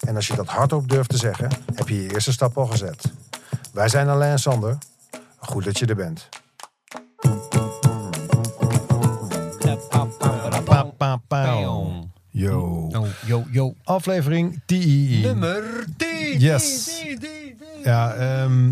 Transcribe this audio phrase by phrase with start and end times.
[0.00, 3.12] en als je dat hardop durft te zeggen, heb je je eerste stap al gezet.
[3.72, 4.78] Wij zijn Alain en Sander.
[5.38, 6.28] Goed dat je er bent.
[12.30, 12.88] Yo.
[12.92, 13.74] Yo, yo, yo.
[13.84, 15.20] Aflevering TII.
[15.22, 15.62] Nummer
[15.96, 16.38] 10.
[16.38, 16.90] Yes.
[17.84, 18.70] Ja, ehm,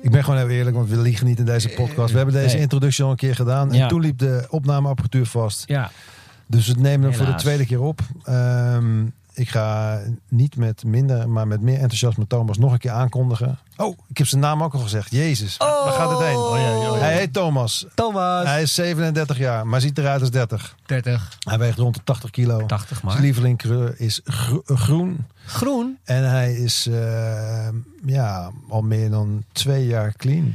[0.00, 2.10] ik ben gewoon heel eerlijk, want we liegen niet in deze podcast.
[2.10, 3.70] We hebben deze introductie al een keer gedaan.
[3.70, 3.88] En Ja.
[3.88, 5.62] toen liep de opnameapparatuur vast.
[5.66, 5.90] Ja,
[6.46, 8.00] Dus we nemen hem voor de tweede keer op.
[8.24, 13.58] Ehm, ik ga niet met minder, maar met meer enthousiasme Thomas nog een keer aankondigen.
[13.76, 15.10] Oh, ik heb zijn naam ook al gezegd.
[15.10, 16.36] Jezus, waar gaat het heen?
[16.36, 17.00] Oh, oh, jee.
[17.02, 17.86] Hij heet Thomas.
[17.94, 18.46] Thomas.
[18.46, 20.76] Hij is 37 jaar, maar ziet eruit als 30.
[20.86, 22.66] 30, Hij weegt rond de 80 kilo.
[22.66, 23.20] 80 Zijn maar.
[23.22, 25.26] lievelingkleur is gro- groen.
[25.46, 25.98] Groen.
[26.04, 27.68] En hij is eh,
[28.04, 30.54] ja, al meer dan twee jaar clean.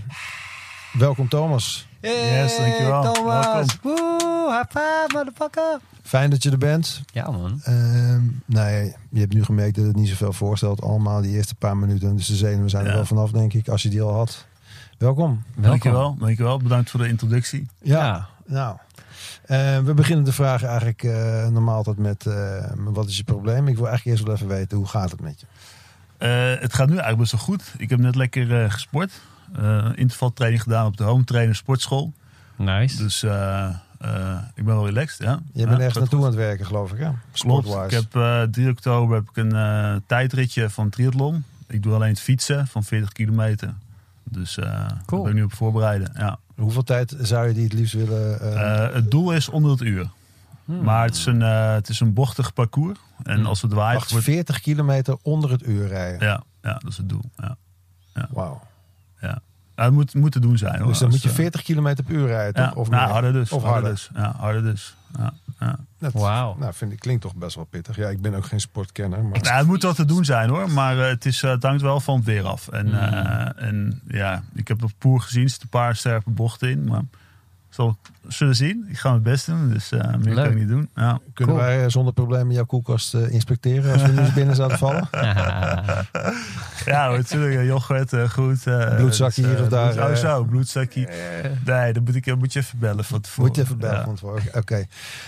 [0.94, 1.88] Welkom Thomas.
[2.02, 3.14] Yes, dankjewel.
[3.14, 3.46] Thomas.
[3.46, 3.68] Welkom.
[3.82, 5.80] Woe, high five, motherfucker.
[6.04, 7.02] Fijn dat je er bent.
[7.14, 7.60] Ja, man.
[7.64, 10.82] Ehm nee, je hebt nu gemerkt dat het niet zoveel voorstelt.
[10.82, 12.16] Allemaal die eerste paar minuten.
[12.16, 13.68] Dus de zenuwen zijn er wel vanaf, denk ik.
[13.68, 14.46] Als je die al had.
[14.98, 15.44] Welkom.
[15.56, 16.58] Dankjewel, dankjewel.
[16.58, 17.68] Bedankt voor de introductie.
[17.82, 18.28] Ja, Ja.
[18.46, 18.78] nou.
[19.46, 22.26] Eh, we beginnen de vraag eigenlijk eh, normaal altijd met...
[22.26, 23.68] eh, wat is je probleem?
[23.68, 25.46] Ik wil eigenlijk eerst wel even weten, hoe gaat het met je?
[26.18, 27.64] Eh, het gaat nu eigenlijk best wel goed.
[27.78, 29.12] Ik heb net lekker eh, gesport.
[29.56, 32.14] Eh intervaltraining gedaan op de home trainer sportschool.
[32.58, 32.98] Nice.
[32.98, 33.66] Dus eh,
[34.00, 35.20] eh, ik ben wel relaxed.
[35.28, 35.40] Ja.
[35.54, 36.34] Je Ja, bent ergens naartoe aan goed.
[36.36, 37.10] het werken, geloof ik, hè?
[37.32, 37.68] Klopt.
[37.68, 41.44] Ik heb eh 3 oktober heb ik een eh, tijdritje van triathlon.
[41.68, 43.74] Ik doe alleen het fietsen van 40 kilometer.
[44.24, 45.22] Dus eh daar Cool.
[45.22, 46.12] ben ik nu op voorbereiden.
[46.16, 46.38] Ja.
[46.56, 48.94] Hoeveel tijd zou je die het liefst willen...
[48.94, 50.10] het doel is onder het uur.
[50.66, 50.84] Hmm.
[50.84, 53.00] Maar het is, een, het is een bochtig parcours.
[53.24, 53.46] En Hmm.
[53.46, 53.98] als het waait...
[53.98, 56.28] wacht, wordt- 40 kilometer onder het uur rijden.
[56.28, 57.24] ja, ja, dat is het doel.
[57.38, 57.58] Ja.
[58.30, 58.62] Wauw.
[59.22, 59.42] Ja,
[59.76, 60.80] het moet, moet te doen zijn.
[60.80, 60.88] Hoor.
[60.88, 62.78] Dus dan Als, moet je eh, 40 kilometer per uur rijden, Ja, toch?
[62.78, 63.12] Of nou, meer?
[63.12, 63.52] harder dus.
[63.52, 63.92] Of harder harder.
[63.92, 64.10] dus.
[64.14, 64.96] Ja, harder dus.
[65.18, 65.76] Ja, ja.
[66.00, 66.56] Dat, Wauw.
[66.60, 67.96] Nou, vind ik, klinkt toch best wel pittig.
[67.96, 69.24] Ja, ik ben ook geen sportkenner.
[69.24, 69.42] Maar...
[69.42, 71.82] Nou, het moet wel te doen zijn hoor, maar eh, het, is, eh, het hangt
[71.82, 72.68] wel van het weer af.
[72.68, 72.94] En, Mm.
[72.94, 76.84] eh, en ja, ik heb op Poer gezien, er zitten een paar sterke bochten in.
[76.86, 77.02] Maar
[77.70, 77.98] zal,
[78.28, 78.86] zullen zien.
[78.90, 80.36] Ik ga mijn best doen, dus eh meer Leuk.
[80.36, 80.90] kan ik niet doen.
[80.96, 81.20] Ja.
[81.34, 81.68] Kunnen Cool.
[81.68, 85.08] wij eh, zonder problemen jouw koelkast eh, inspecteren als we nu binnen zouden vallen?
[86.86, 87.66] Ja, natuurlijk.
[87.68, 88.64] Yoghurt, goed.
[88.98, 91.10] Bloedzakje dus, hier of daar, bloed- oh zo, bloedzakje.
[91.66, 93.46] Nee, dan moet, ik, moet je even bellen van tevoren.
[93.48, 94.04] Moet je even bellen Ja.
[94.04, 94.44] van tevoren.
[94.56, 94.86] Oké.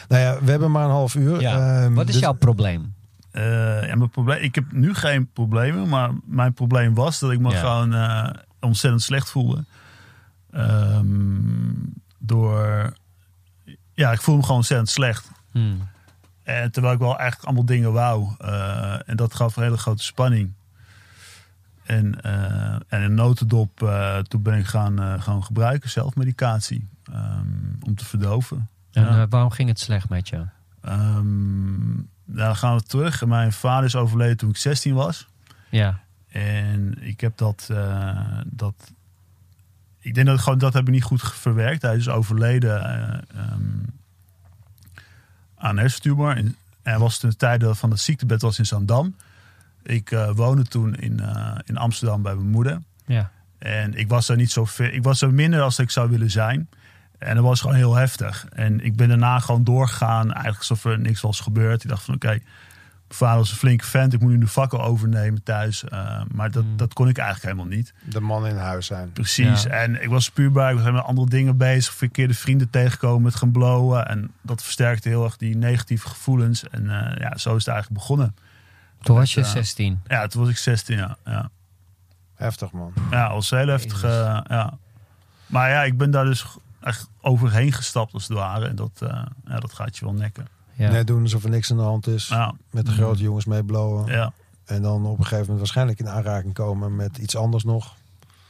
[0.08, 1.42] Nou ja, we hebben maar een half uur.
[1.42, 1.82] ja.
[1.84, 2.94] Ehm, Wat is dus- jouw probleem?
[3.32, 3.44] Eh,
[3.88, 7.50] ja, mijn probleem, ik heb nu geen problemen, maar mijn probleem was dat ik me
[7.52, 7.60] Ja.
[7.60, 8.30] gewoon eh,
[8.60, 9.64] ontzettend slecht voelde.
[10.52, 11.06] Ehm,
[12.22, 12.94] door,
[13.94, 15.32] ja, ik voelde me gewoon ontzettend slecht.
[15.52, 15.90] Hmm.
[16.44, 18.30] En terwijl ik wel eigenlijk allemaal dingen wou.
[18.40, 20.54] eh, en dat gaf een hele grote spanning.
[21.84, 26.90] En, eh, en een notendop, eh, toen ben ik gaan, gaan gebruiken, zelfmedicatie.
[27.12, 27.46] ehm,
[27.82, 28.70] om te verdoven.
[28.92, 29.28] En Ja.
[29.28, 30.46] waarom ging het slecht met je?
[30.82, 33.26] Ehm, nou, dan gaan we terug.
[33.26, 35.28] Mijn vader is overleden toen ik 16 was.
[35.70, 36.00] Ja.
[36.30, 37.70] En ik heb dat,
[38.46, 38.92] dat
[40.02, 41.82] ik denk dat gewoon dat heb ik niet goed verwerkt.
[41.82, 43.62] Hij is overleden eh, ehm,
[45.56, 46.36] aan hersentumor.
[46.36, 49.16] En hij was ten tijde van het ziektebed was in Zandam.
[49.84, 52.82] Ik eh, woonde toen in, eh, in Amsterdam bij mijn moeder.
[53.06, 53.32] Ja.
[53.58, 54.94] En ik was er niet zo ver.
[54.94, 56.70] Ik was er minder als ik zou willen zijn.
[57.18, 58.46] En dat was gewoon heel heftig.
[58.54, 60.26] En ik ben daarna gewoon doorgegaan.
[60.26, 61.84] Eigenlijk alsof er niks was gebeurd.
[61.84, 62.40] Ik dacht van oké,
[63.12, 64.14] mijn vader was een flinke vent.
[64.14, 65.84] Ik moet nu de vakken overnemen thuis.
[65.84, 66.78] Eh, maar dat, Hmm.
[66.78, 67.94] dat kon ik eigenlijk helemaal niet.
[68.04, 69.12] De man in huis zijn.
[69.12, 69.64] Precies.
[69.64, 69.70] Ja.
[69.70, 70.72] En ik was puurbaar.
[70.72, 71.94] Ik was met andere dingen bezig.
[71.94, 74.08] Verkeerde vrienden tegenkomen met gaan blowen.
[74.08, 76.70] En dat versterkte heel erg die negatieve gevoelens.
[76.70, 78.36] En eh, ja, zo is het eigenlijk begonnen.
[79.02, 80.02] Toen was je Met, eh, 16.
[80.08, 81.18] Ja, toen was ik 16 ja.
[81.26, 81.50] ja.
[82.36, 82.94] Heftig, man.
[83.12, 84.02] Ja, als heel heftig.
[84.02, 84.78] Ja.
[85.46, 86.46] Maar ja, ik ben daar dus
[86.82, 88.68] echt overheen gestapt als het ware.
[88.68, 90.48] En dat, eh, ja, dat gaat je wel nekken.
[90.82, 90.92] Ja.
[90.92, 92.28] Net doen alsof er niks aan de hand is.
[92.28, 94.12] Ja, Met de grote jongens mee blowen.
[94.12, 94.34] ja.
[94.66, 97.96] En dan op een gegeven moment waarschijnlijk in aanraking komen met iets anders nog.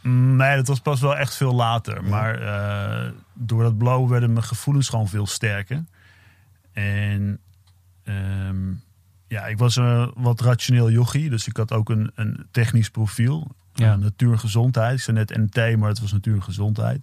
[0.03, 2.03] Nee, dat was pas wel echt veel later.
[2.03, 5.83] Maar eh, door dat blowen werden mijn gevoelens gewoon veel sterker.
[6.71, 7.39] En
[8.03, 8.71] ehm,
[9.27, 11.29] ja, ik was een wat rationeel jochie.
[11.29, 13.47] Dus ik had ook een, een technisch profiel.
[13.73, 13.91] Ja.
[13.93, 14.97] Eh, natuurgezondheid.
[14.97, 17.01] Ik zei net NT, maar het was natuurgezondheid.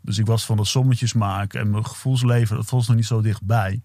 [0.00, 1.60] Dus ik was van de sommetjes maken.
[1.60, 3.82] En mijn gevoelsleven, dat was nog niet zo dichtbij.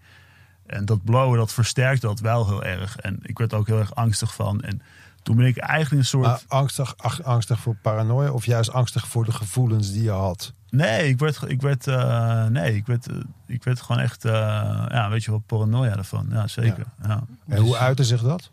[0.68, 2.98] En dat blowen, dat versterkte dat wel heel erg.
[2.98, 4.62] En ik werd ook heel erg angstig van.
[4.62, 4.82] En
[5.24, 6.26] Toen ben ik eigenlijk een soort...
[6.26, 10.54] Maar angstig, ach- angstig voor paranoia of juist angstig voor de gevoelens die je had?
[10.70, 13.16] Nee, ik werd, ik werd, eh, nee, ik werd, eh,
[13.46, 14.32] ik werd gewoon echt, eh,
[14.90, 16.28] ja, weet je wel, paranoia ervan.
[16.32, 16.86] Ja, zeker.
[17.08, 17.24] Ja.
[17.48, 18.52] En hoe uitte zich dat?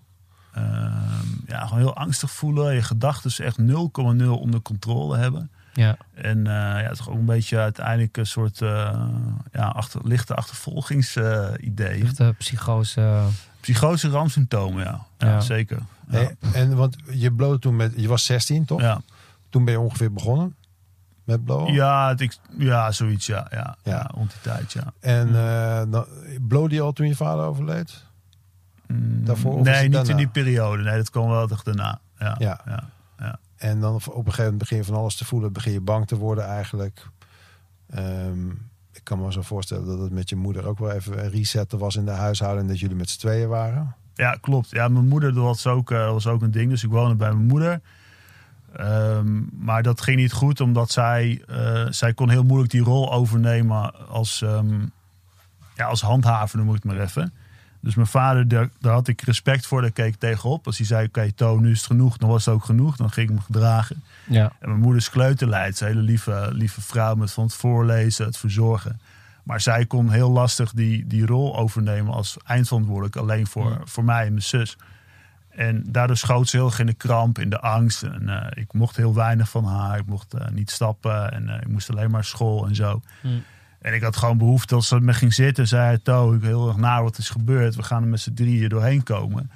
[0.53, 2.75] Ehm, ja, gewoon heel angstig voelen.
[2.75, 5.51] Je gedachten echt 0,0 onder controle hebben.
[5.75, 5.97] Ja.
[6.15, 9.01] En eh, ja, toch ook een beetje uiteindelijk een soort eh,
[9.53, 12.03] ja, achter, lichte achtervolgingsidee.
[12.03, 13.23] Echt de psychose.
[13.61, 15.05] Psychose rampsymptomen, ja.
[15.19, 15.27] ja.
[15.27, 15.41] Ja.
[15.41, 15.79] zeker.
[16.09, 16.17] Ja.
[16.19, 18.81] Hey, en want je blowde toen met, je was 16 toch?
[18.81, 19.01] Ja.
[19.51, 20.55] Toen ben je ongeveer begonnen
[21.25, 21.73] met blowen?
[21.73, 23.47] Ja, het, ik, ja, zoiets, ja.
[23.51, 23.93] Ja, Ja.
[23.93, 24.11] ja.
[24.15, 24.93] rond die tijd, ja.
[25.01, 26.01] En eh
[26.49, 28.05] blowde je al toen je vader overleed?
[28.87, 30.11] Mm, Daarvoor nee, niet daarna?
[30.11, 30.83] in die periode.
[30.83, 32.01] Nee, dat kwam wel echt daarna.
[32.19, 32.61] Ja, Ja.
[32.67, 32.83] ja.
[33.65, 35.53] En dan op een gegeven moment begin je van alles te voelen.
[35.53, 37.07] Begin je bang te worden eigenlijk.
[37.91, 38.49] Ehm,
[38.93, 41.97] ik kan me zo voorstellen dat het met je moeder ook wel even resetten was
[41.97, 42.69] in de huishouding.
[42.69, 43.95] Dat jullie met z'n tweeën waren.
[44.15, 44.71] Ja, klopt.
[44.71, 46.71] Ja, mijn moeder was ook, eh, was ook een ding.
[46.71, 47.81] Dus ik woonde bij mijn moeder.
[48.73, 53.13] Ehm, maar dat ging niet goed, omdat zij, eh, zij kon heel moeilijk die rol
[53.13, 54.81] overnemen als, ehm,
[55.75, 57.33] ja, als handhaver, noem ik het maar even.
[57.85, 60.67] Dus mijn vader, daar, daar had ik respect voor, daar keek ik tegenop.
[60.67, 62.97] Als hij zei, oké, To, nu is het genoeg, dan was het ook genoeg.
[62.97, 64.03] Dan ging ik me gedragen.
[64.27, 64.53] Ja.
[64.61, 65.77] En mijn moeder is kleuterleid.
[65.77, 69.01] Ze hele lieve, lieve vrouw met van het voorlezen, het verzorgen.
[69.43, 73.17] Maar zij kon heel lastig die, die rol overnemen als eindverantwoordelijk.
[73.17, 74.77] Alleen voor, voor mij en mijn zus.
[75.49, 78.03] En daardoor schoot ze heel erg in de kramp, in de angst.
[78.03, 79.99] En eh, ik mocht heel weinig van haar.
[79.99, 83.01] Ik mocht eh, niet stappen en eh, ik moest alleen maar school en zo.
[83.21, 83.43] Hmm.
[83.85, 85.69] En ik had gewoon behoefte als ze met me ging zitten.
[85.69, 87.75] Zei hij, To, ik heel erg naar wat is gebeurd.
[87.75, 89.51] We gaan er met z'n drieën doorheen komen.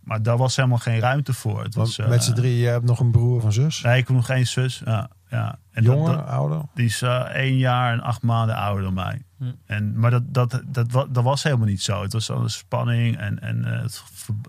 [0.00, 1.62] Maar daar was helemaal geen ruimte voor.
[1.62, 3.82] Het was, eh, met z'n drieën, je hebt nog een broer of een zus?
[3.82, 4.82] Nee, ik heb nog één zus.
[4.84, 5.58] Ja, ja.
[5.72, 6.60] En Jonger, dat- ouder?
[6.74, 9.22] die is eh, één jaar en acht maanden ouder dan mij.
[9.38, 9.44] Hm.
[9.66, 12.02] En, maar dat, dat, dat, dat was helemaal niet zo.
[12.02, 14.02] Het was al een spanning en, en eh, het,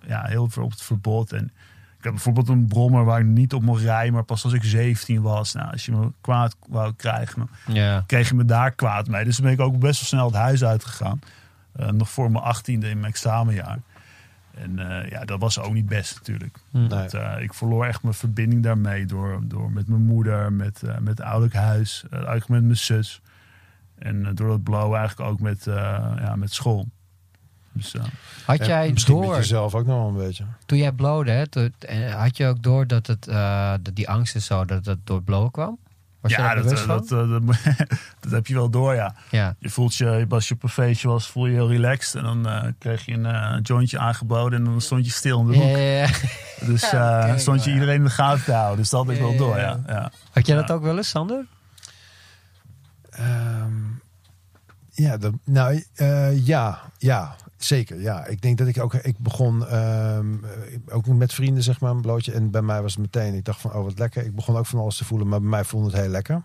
[0.08, 1.32] ja, heel veel op het verbod.
[1.34, 1.52] En
[2.06, 5.22] heb bijvoorbeeld een brommer waar ik niet op mocht rijden, maar pas als ik 17
[5.22, 5.54] was.
[5.54, 8.04] Nou, als je me kwaad wou krijgen, Ja.
[8.08, 9.24] kreeg je me daar kwaad mee.
[9.26, 11.20] Dus toen ben ik ook best wel snel het huis uitgegaan.
[11.72, 13.80] Eh, nog voor mijn achttiende in mijn examenjaar.
[14.54, 16.58] En eh, ja, dat was ook niet best natuurlijk.
[16.72, 16.78] Hm.
[16.78, 16.88] Nee.
[16.88, 21.08] Dat, eh, ik verloor echt mijn verbinding daarmee door, door met mijn moeder, met, met
[21.18, 23.22] het ouderlijk huis, eigenlijk met mijn zus.
[24.00, 25.64] En door dat blauw eigenlijk ook met,
[26.20, 26.88] ja, met school.
[27.78, 28.04] Dus, eh,
[28.46, 30.46] Had jij misschien door, jezelf ook nog wel een beetje.
[30.66, 34.10] toen jij blowde, hè, toen- eh, had je ook door dat, het, eh, dat die
[34.10, 35.78] angst en zo, dat het door blowen kwam?
[36.22, 37.10] Was ja, dat, dat, dat,
[38.20, 39.16] dat heb je wel door, ja.
[39.32, 39.56] ja.
[39.60, 42.16] Je voelt je, als je op een feestje was, voel je heel relaxed.
[42.16, 45.54] En dan eh, kreeg je een jointje aangeboden en dan stond je stil in de
[45.58, 45.78] Ja, hoek.
[45.78, 46.08] ja, ja.
[46.72, 48.78] Dus eh, Ja, stond je iedereen in de gaten te houden.
[48.78, 49.80] Dus dat had ik Ja, wel door, ja.
[49.88, 50.12] ja.
[50.32, 50.74] Had jij dat Ja.
[50.74, 51.46] ook wel eens, Sander?
[53.10, 53.74] Ehm,
[54.92, 58.02] ja, dat, nou eh, ja, ja, zeker.
[58.02, 60.50] Ja, ik denk dat ik ook, ik begon ehm, eh,
[60.96, 62.32] ook met vrienden zeg maar een blootje.
[62.32, 64.26] En bij mij was het meteen, ik dacht van oh wat lekker.
[64.26, 66.44] Ik begon ook van alles te voelen, maar bij mij voelde het heel lekker.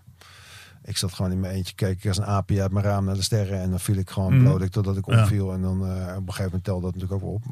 [0.83, 3.15] Ik zat gewoon in mijn eentje, keek ik als een aapje uit mijn raam naar
[3.15, 3.61] de sterren.
[3.61, 5.21] En dan viel ik gewoon bloot ik totdat ik Ja.
[5.21, 5.53] omviel.
[5.53, 7.43] En dan eh, op een gegeven moment telde dat natuurlijk ook op.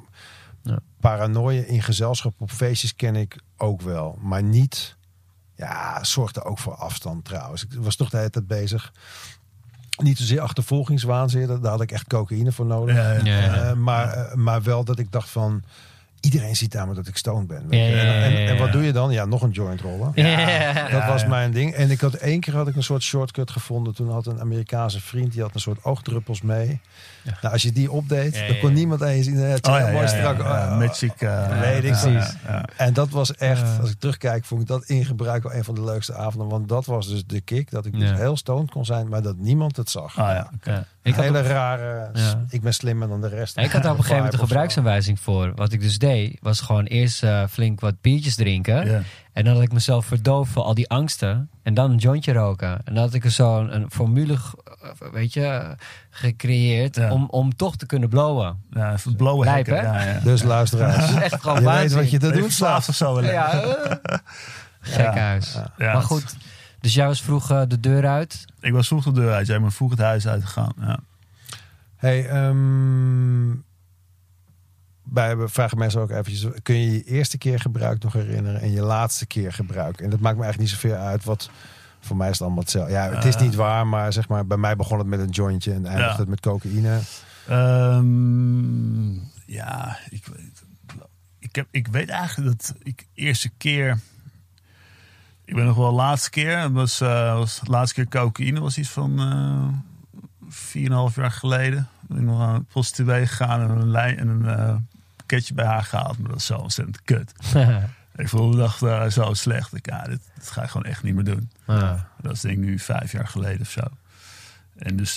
[0.64, 0.80] Ja.
[1.00, 4.18] Paranoia in gezelschap op feestjes ken ik ook wel.
[4.22, 4.98] Maar niet,
[5.56, 7.64] ja, zorgde ook voor afstand trouwens.
[7.64, 8.94] Ik was toch de hele tijd bezig.
[10.04, 12.96] Niet zozeer achtervolgingswaanzin, daar had ik echt cocaïne voor nodig.
[12.96, 13.20] Ja, ja.
[13.24, 13.54] Ja, ja.
[13.54, 15.64] Eh, maar, eh, maar wel dat ik dacht van,
[16.22, 17.68] iedereen ziet aan me dat ik stoned ben.
[17.70, 17.96] weet Ja, je.
[17.96, 19.12] ja, En, ja, en, ja, en wat doe je dan?
[19.12, 20.12] Ja, nog een joint rollen.
[20.16, 20.88] Ja.
[20.90, 21.28] Dat was ja.
[21.28, 21.74] mijn ding.
[21.74, 23.96] En ik had één keer had ik een soort shortcut gevonden.
[23.96, 26.82] Toen had een Amerikaanse vriend, die had een soort oogdruppels mee.
[27.24, 27.38] Ja.
[27.42, 28.76] Nou, als je die opdeed, Ja, dan kon ja.
[28.76, 29.36] niemand eens zien.
[29.36, 30.38] Het Oh mooi strak.
[30.78, 31.22] Magic.
[31.22, 31.60] eh,
[32.48, 32.66] ja.
[32.78, 33.78] En dat was echt, Ja.
[33.82, 36.50] als ik terugkijk, vond ik dat in gebruik wel een van de leukste avonden.
[36.50, 37.72] Want dat was dus de kick.
[37.72, 40.18] Dat ik dus heel stoned kon zijn, maar dat niemand het zag.
[40.18, 40.28] Ah
[40.64, 40.86] ja.
[41.10, 42.44] Ik had, hele op, rare, Ja.
[42.50, 43.58] ik ben slimmer dan de rest.
[43.58, 45.52] ik had op een gegeven moment een gebruiksaanwijzing voor.
[45.56, 49.06] Wat ik dus deed, was gewoon eerst eh, flink wat biertjes drinken.
[49.34, 51.50] En dan had ik mezelf verdoofd voor al die angsten.
[51.64, 52.70] En dan een jointje roken.
[52.86, 55.76] En dan had ik er zo'n een formule, eh, weet je,
[56.10, 57.12] gecreëerd Ja.
[57.12, 58.64] om, om toch te kunnen blowen.
[58.72, 59.68] Ja, even blowen Lijp?
[59.68, 60.20] Ja, ja.
[60.24, 63.18] Dus luisteraars, Dat is echt gewoon je weet wat je te doen verslaafd staat.
[63.18, 63.32] of zo?
[63.32, 63.96] Ja, eh.
[64.82, 65.56] Gek huis.
[65.78, 66.36] Maar goed,
[66.80, 68.46] dus jij was vroeg eh, de deur uit.
[68.60, 69.48] Ik was vroeg de deur uit.
[69.48, 70.74] Jij bent vroeg het huis uitgegaan.
[70.80, 71.00] Ja.
[71.96, 73.50] Hey, ehm,
[75.04, 78.82] wij vragen mensen ook eventjes, kun je je eerste keer gebruik nog herinneren en je
[78.82, 80.02] laatste keer gebruik?
[80.02, 81.50] En dat maakt me eigenlijk niet zoveel uit, wat
[82.00, 82.92] voor mij is het allemaal hetzelfde.
[82.92, 83.42] Ja, het is Ja.
[83.42, 86.18] niet waar, maar zeg maar, bij mij begon het met een jointje en eindigt Ja.
[86.18, 87.00] het met cocaïne.
[87.48, 89.14] Ehm,
[89.46, 90.64] ja, ik, weet-
[91.40, 94.00] ik, heb, ik weet eigenlijk dat ik eerste keer...
[95.50, 96.60] Ik ben nog wel laatste keer.
[96.60, 98.60] Het was, eh, was de laatste keer cocaïne.
[98.60, 99.68] was iets van eh
[100.50, 101.88] 4,5 jaar geleden.
[102.02, 104.76] Ben ik nog aan een prostituee gegaan en een, lijn, en een eh,
[105.16, 106.18] pakketje bij haar gehaald.
[106.20, 107.34] Maar dat is zo ontzettend kut.
[108.16, 109.76] Ik voelde de dag daar zo slecht.
[109.76, 111.50] Ik, ja, dit, dit ga ik gewoon echt niet meer doen.
[111.66, 111.94] Ah.
[112.22, 113.82] Dat is denk ik nu vijf jaar geleden of zo.
[114.78, 115.14] En dus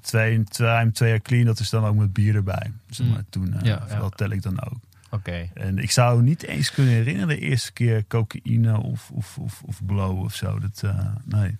[0.00, 2.72] twee, twee, twee jaar clean, dat is dan ook met bier erbij.
[2.90, 3.26] Zeg maar, Mm.
[3.30, 3.98] toen, Ja, ja.
[3.98, 4.78] dat tel ik dan ook.
[5.10, 5.50] Oké.
[5.54, 9.84] En ik zou niet eens kunnen herinneren de eerste keer cocaïne of, of, of, of
[9.86, 10.58] blow of zo.
[10.58, 11.56] Dat, eh, nee.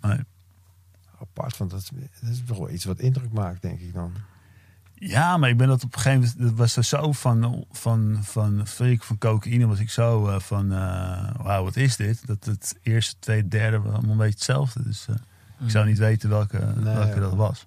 [0.00, 0.18] nee.
[1.20, 1.90] Apart, want dat, is-
[2.20, 4.12] dat is toch wel iets wat indruk maakt, denk ik dan.
[4.94, 8.18] Ja, maar ik ben dat op een gegeven moment, dat was er zo van, van,
[8.22, 12.26] van freak van cocaïne, was ik zo eh, van, eh wauw, wat is dit?
[12.26, 14.82] Dat het eerste, tweede, derde allemaal een beetje hetzelfde.
[14.82, 15.06] Dus
[15.64, 17.66] ik zou niet weten welke, Nee, welke dat was.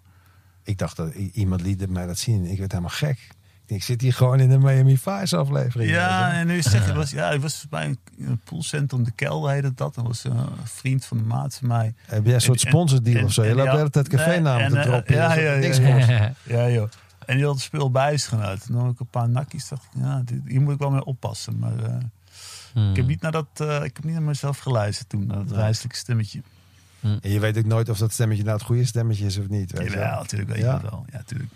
[0.63, 2.46] Ik dacht dat iemand liet mij dat zien.
[2.46, 3.27] Ik werd helemaal gek.
[3.67, 5.89] Ik zit hier gewoon in de Miami Vice aflevering.
[5.91, 9.51] Ja, en nu zeg je, was, ja, ik was bij een, een poolcentrum De Kelder
[9.51, 9.95] heette dat.
[9.95, 11.93] Dat was eh, een vriend van de maat van mij.
[12.05, 13.43] Heb jij een soort sponsordeal of zo?
[13.43, 15.15] Je loopt de ja, hele tijd cafénaam nee, te en, eh, droppen.
[15.15, 16.34] ja, ja, het niks ja.
[16.43, 16.89] Ja, joh.
[17.25, 18.29] En die had het speel bij zich.
[18.29, 19.67] Toen nam ik een paar nakkies.
[19.67, 21.60] Dacht, ik, ja, dit, hier moet ik wel mee oppassen.
[21.60, 21.95] Maar eh,
[22.74, 22.89] Hmm.
[22.89, 25.27] ik, heb niet naar dat, ik heb niet naar mezelf geluisterd toen.
[25.27, 25.55] Naar dat Nee.
[25.55, 26.41] wijselijke stemmetje.
[27.01, 29.72] En je weet ook nooit of dat stemmetje nou het goede stemmetje is of niet.
[29.72, 30.75] Weet Ja, natuurlijk weet Ja.
[30.75, 31.05] je dat wel.
[31.12, 31.50] Ja, natuurlijk.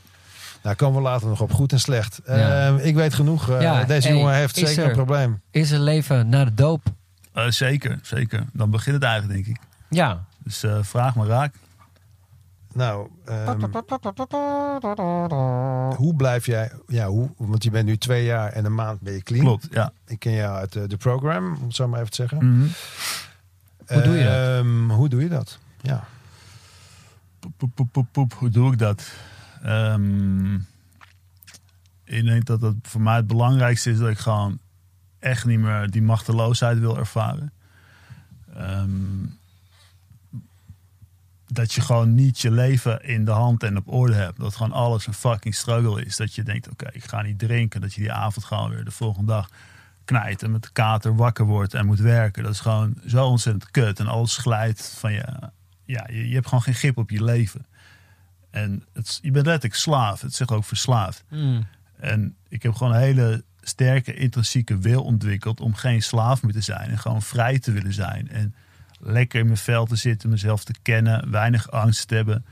[0.63, 1.51] Nou, komen we later nog op.
[1.53, 2.19] Goed en slecht.
[2.25, 2.67] Ja.
[2.67, 3.49] Ehm, ik weet genoeg.
[3.49, 5.41] eh, Ja, deze hey, jongen heeft zeker er- een probleem.
[5.51, 6.83] Is er leven na de doop?
[7.33, 8.45] Eh, zeker, zeker.
[8.53, 9.63] Dan begint het eigenlijk, denk ik.
[9.89, 10.23] Ja.
[10.43, 11.55] Dus eh, vraag maar raak.
[12.73, 13.59] Nou, ehm,
[15.95, 16.71] hoe blijf jij...
[16.87, 19.43] Ja, hoe, want je bent nu twee jaar en een maand ben je clean.
[19.45, 19.91] Klopt, ja.
[20.07, 22.37] Ik ken jou uit de, de program, om het zo maar even te zeggen.
[22.57, 22.67] Mhm.
[23.87, 24.33] Hoe doe je dat?
[24.33, 25.57] Ehm, hoe doe je dat?
[25.81, 26.03] Ja.
[27.39, 28.33] Poep, poep, poep, poep, poep.
[28.33, 29.03] Hoe doe ik dat?
[29.61, 30.55] Ehm,
[32.03, 34.59] ik denk dat het voor mij het belangrijkste is dat ik gewoon
[35.19, 37.53] echt niet meer die machteloosheid wil ervaren.
[38.55, 39.25] Ehm,
[41.47, 44.39] dat je gewoon niet je leven in de hand en op orde hebt.
[44.39, 46.15] Dat gewoon alles een fucking struggle is.
[46.15, 47.81] Dat je denkt, oké, ik ga niet drinken.
[47.81, 49.49] Dat je die avond gewoon weer de volgende dag
[50.05, 52.43] knijt en met de kater wakker wordt en moet werken.
[52.43, 53.99] Dat is gewoon zo ontzettend kut.
[53.99, 55.25] En alles glijdt van je.
[55.83, 57.65] Ja, je, je hebt gewoon geen grip op je leven.
[58.49, 60.21] En het, je bent letterlijk slaaf.
[60.21, 61.23] Het zegt ook verslaafd.
[61.27, 61.67] Hmm.
[61.99, 66.61] En ik heb gewoon een hele sterke intrinsieke wil ontwikkeld om geen slaaf meer te
[66.61, 66.89] zijn.
[66.89, 68.29] En gewoon vrij te willen zijn.
[68.29, 68.55] En
[68.99, 72.45] lekker in mijn vel te zitten, mezelf te kennen, weinig angst te hebben.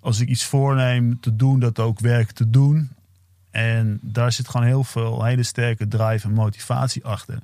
[0.00, 2.90] Als ik iets voorneem te doen, dat ook werk te doen.
[3.50, 7.38] En daar zit gewoon heel veel hele sterke drive en motivatie achter.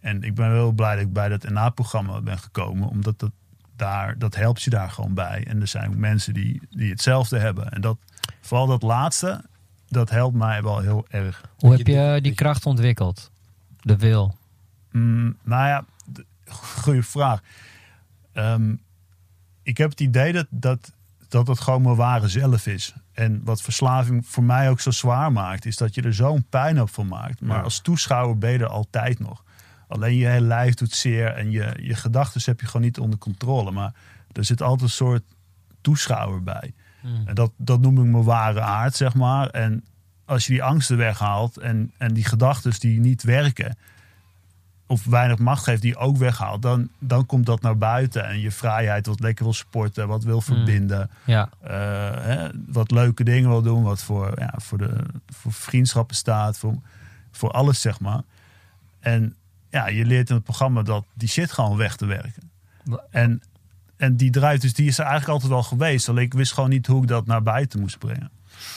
[0.00, 3.30] En ik ben wel blij dat ik bij dat NA-programma ben gekomen, omdat dat,
[3.76, 5.44] daar, dat helpt je daar gewoon bij.
[5.46, 7.70] En er zijn ook mensen die, die hetzelfde hebben.
[7.72, 7.98] En dat,
[8.40, 9.44] vooral dat laatste,
[9.88, 11.44] dat helpt mij wel heel erg.
[11.56, 13.30] Hoe heb je die kracht ontwikkeld?
[13.80, 14.36] De wil.
[14.92, 15.84] Mm, nou ja,
[16.48, 17.40] goede vraag.
[18.32, 18.74] Ehm,
[19.62, 20.92] ik heb het idee dat, dat,
[21.28, 22.94] dat het gewoon mijn ware zelf is.
[23.12, 26.80] En wat verslaving voor mij ook zo zwaar maakt, is dat je er zo'n pijn
[26.80, 27.40] op van maakt.
[27.40, 27.62] Maar Ja.
[27.62, 29.44] als toeschouwer ben je er altijd nog.
[29.88, 33.18] Alleen je hele lijf doet zeer en je, je gedachten heb je gewoon niet onder
[33.18, 33.70] controle.
[33.70, 33.92] Maar
[34.32, 35.22] er zit altijd een soort
[35.80, 36.72] toeschouwer bij.
[37.26, 39.48] En dat, dat noem ik mijn ware aard, zeg maar.
[39.48, 39.84] En
[40.24, 43.76] als je die angsten weghaalt en, en die gedachten die niet werken,
[44.86, 48.24] of weinig macht geeft, die ook weghaalt, dan, dan komt dat naar buiten.
[48.28, 51.48] En je vrijheid, wat lekker wil sporten, wat wil verbinden, Ja.
[51.60, 51.70] eh,
[52.24, 56.74] hè, wat leuke dingen wil doen, wat voor, ja, voor, de, voor vriendschappen staat, voor,
[57.30, 58.22] voor alles, zeg maar.
[59.00, 59.34] En
[59.76, 62.50] ja, je leert in het programma dat die shit gewoon weg te werken.
[63.10, 63.42] En,
[63.96, 66.08] en die drive, dus die is er eigenlijk altijd al geweest.
[66.08, 68.30] Alleen ik wist gewoon niet hoe ik dat naar buiten moest brengen.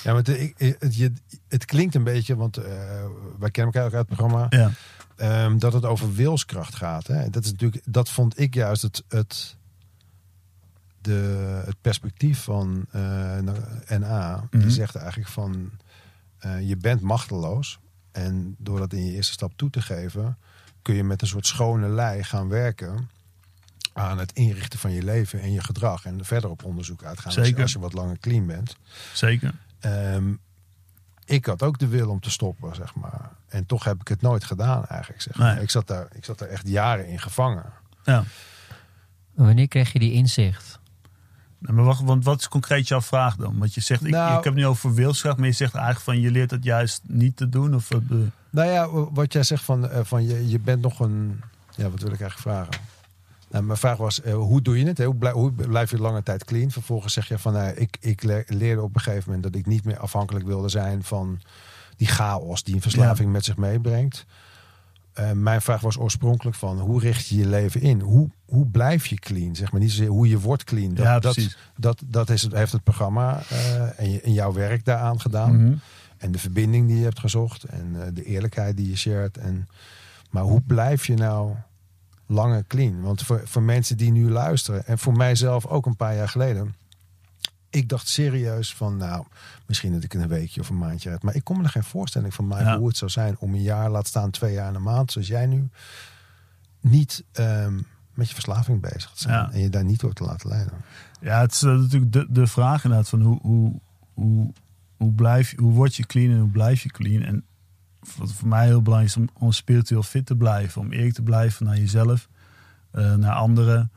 [0.03, 1.13] Ja, maar het, ik- het, je,
[1.47, 2.65] het klinkt een beetje, want eh,
[3.39, 4.71] wij kennen elkaar ook uit het programma, Ja,
[5.15, 7.07] ehm, dat het over wilskracht gaat.
[7.07, 7.29] Hè?
[7.29, 9.57] Dat, is natuurlijk, dat vond ik juist het, het,
[11.01, 13.37] de, het perspectief van eh,
[13.99, 14.47] NA.
[14.49, 14.69] Die Mhm.
[14.69, 15.69] zegt eigenlijk van,
[16.39, 17.79] eh, je bent machteloos.
[18.11, 20.37] En door dat in je eerste stap toe te geven,
[20.81, 23.09] kun je met een soort schone lei gaan werken
[23.93, 26.05] aan het inrichten van je leven en je gedrag.
[26.05, 27.61] En verder op onderzoek uitgaan als je, Zeker.
[27.61, 28.75] als je wat langer clean bent.
[29.13, 29.53] zeker.
[29.79, 30.33] Ehm,
[31.25, 33.31] ik had ook de wil om te stoppen, zeg maar.
[33.47, 35.21] En toch heb ik het nooit gedaan, eigenlijk.
[35.21, 35.53] Zeg maar.
[35.53, 35.63] Nee.
[35.63, 37.65] ik, zat daar, ik zat daar echt jaren in gevangen.
[38.03, 38.23] Ja.
[39.33, 40.78] Wanneer kreeg je die inzicht?
[41.59, 43.57] Nou, Maar wacht, want wat is concreet jouw vraag dan?
[43.57, 46.05] Want je zegt, ik, Nou- ik heb het nu over wilskracht, maar je zegt eigenlijk
[46.05, 47.75] van je leert het juist niet te doen.
[47.75, 47.89] Of?
[48.49, 51.41] Nou ja, wat jij zegt van, eh, van je, je bent nog een...
[51.75, 52.83] Ja, wat wil ik eigenlijk vragen?
[53.51, 54.97] Nou, mijn vraag was, eh, hoe doe je het?
[54.97, 55.05] hè?
[55.05, 56.71] Hoe, blij- hoe blijf je lange tijd clean?
[56.71, 59.43] Vervolgens zeg je van, nou, ik, ik le- leerde op een gegeven moment...
[59.43, 61.39] dat ik niet meer afhankelijk wilde zijn van
[61.97, 64.25] die chaos die een verslaving met zich meebrengt.
[65.19, 67.99] Eh, mijn vraag was oorspronkelijk van, hoe richt je je leven in?
[67.99, 69.55] Hoe, hoe blijf je clean?
[69.55, 70.93] Zeg maar niet zozeer hoe je wordt clean.
[70.93, 71.57] Dat, Ja, dat, precies.
[71.77, 75.63] dat, dat is het, heeft het programma eh, en, je, en jouw werk daaraan gedaan.
[75.63, 75.75] Mhm.
[76.17, 77.63] En de verbinding die je hebt gezocht.
[77.63, 79.37] En eh, de eerlijkheid die je shared.
[79.37, 79.67] En
[80.29, 81.53] Maar hoe blijf je nou
[82.25, 83.01] langer clean?
[83.01, 86.75] Want voor, voor mensen die nu luisteren, en voor mijzelf ook een paar jaar geleden.
[87.69, 89.25] Ik dacht serieus van, nou,
[89.65, 91.23] misschien dat ik een weekje of een maandje uit.
[91.23, 92.77] Maar ik kon me er geen voorstelling van maken Ja.
[92.77, 95.27] hoe het zou zijn om een jaar, laat staan twee jaar en een maand, zoals
[95.27, 95.69] jij nu,
[96.79, 97.75] niet ehm,
[98.13, 99.33] met je verslaving bezig te zijn.
[99.35, 99.51] Ja.
[99.51, 100.73] En je daar niet door te laten leiden.
[101.21, 103.79] Ja, het is eh, natuurlijk de, de vraag inderdaad van hoe, hoe,
[104.13, 104.53] hoe,
[104.97, 107.21] hoe, blijf, je- hoe word je clean en hoe blijf je clean.
[107.23, 107.43] En
[108.17, 110.81] wat voor mij heel belangrijk is om, om spiritueel fit te blijven.
[110.81, 112.27] Om eerlijk te blijven naar jezelf,
[112.91, 113.91] eh, naar anderen,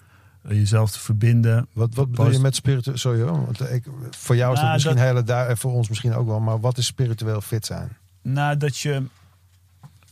[0.48, 1.66] jezelf te verbinden.
[1.72, 2.96] Wat, wat bedoel je met spiritueel?
[2.98, 5.88] Sorry hoor, want ik, voor jou is dat Nou, misschien dat- hele duidelijk, voor ons
[5.88, 6.40] misschien ook wel.
[6.40, 7.96] Maar wat is spiritueel fit zijn?
[8.22, 9.02] Nou, dat je.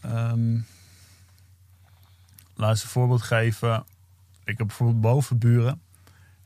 [0.01, 0.59] ehm
[2.55, 3.85] laat eens een voorbeeld geven.
[4.45, 5.81] Ik heb bijvoorbeeld bovenburen.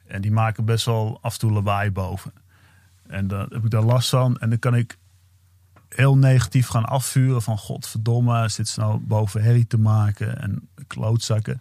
[0.07, 2.33] En die maken best wel af en toe lawaai boven.
[3.07, 4.37] En dan heb ik daar last van.
[4.39, 4.99] En dan kan ik
[5.89, 7.43] heel negatief gaan afvuren.
[7.43, 10.39] Van godverdomme, zit ze nou boven herrie te maken.
[10.41, 11.61] En klootzakken.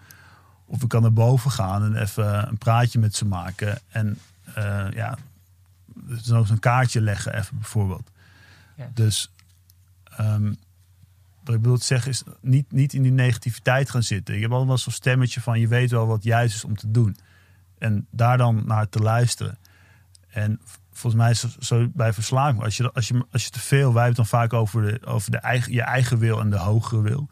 [0.73, 3.79] Of ik kan naar boven gaan en even een praatje met ze maken.
[3.89, 4.19] En
[4.53, 5.17] eh, ja,
[6.23, 8.11] zo een kaartje leggen even bijvoorbeeld.
[8.75, 8.89] Ja.
[8.93, 9.31] Dus
[10.03, 10.53] ehm,
[11.43, 14.35] wat ik bedoel te zeggen is niet, niet in die negativiteit gaan zitten.
[14.35, 17.17] Je hebt allemaal zo'n stemmetje van je weet wel wat juist is om te doen.
[17.77, 19.57] En daar dan naar te luisteren.
[20.29, 20.59] En
[20.93, 22.63] volgens mij is het zo bij verslaving.
[22.63, 25.05] Als je, als je, als je te veel, wij hebben het dan vaak over, de,
[25.05, 27.29] over de eigen, je eigen wil en de hogere wil.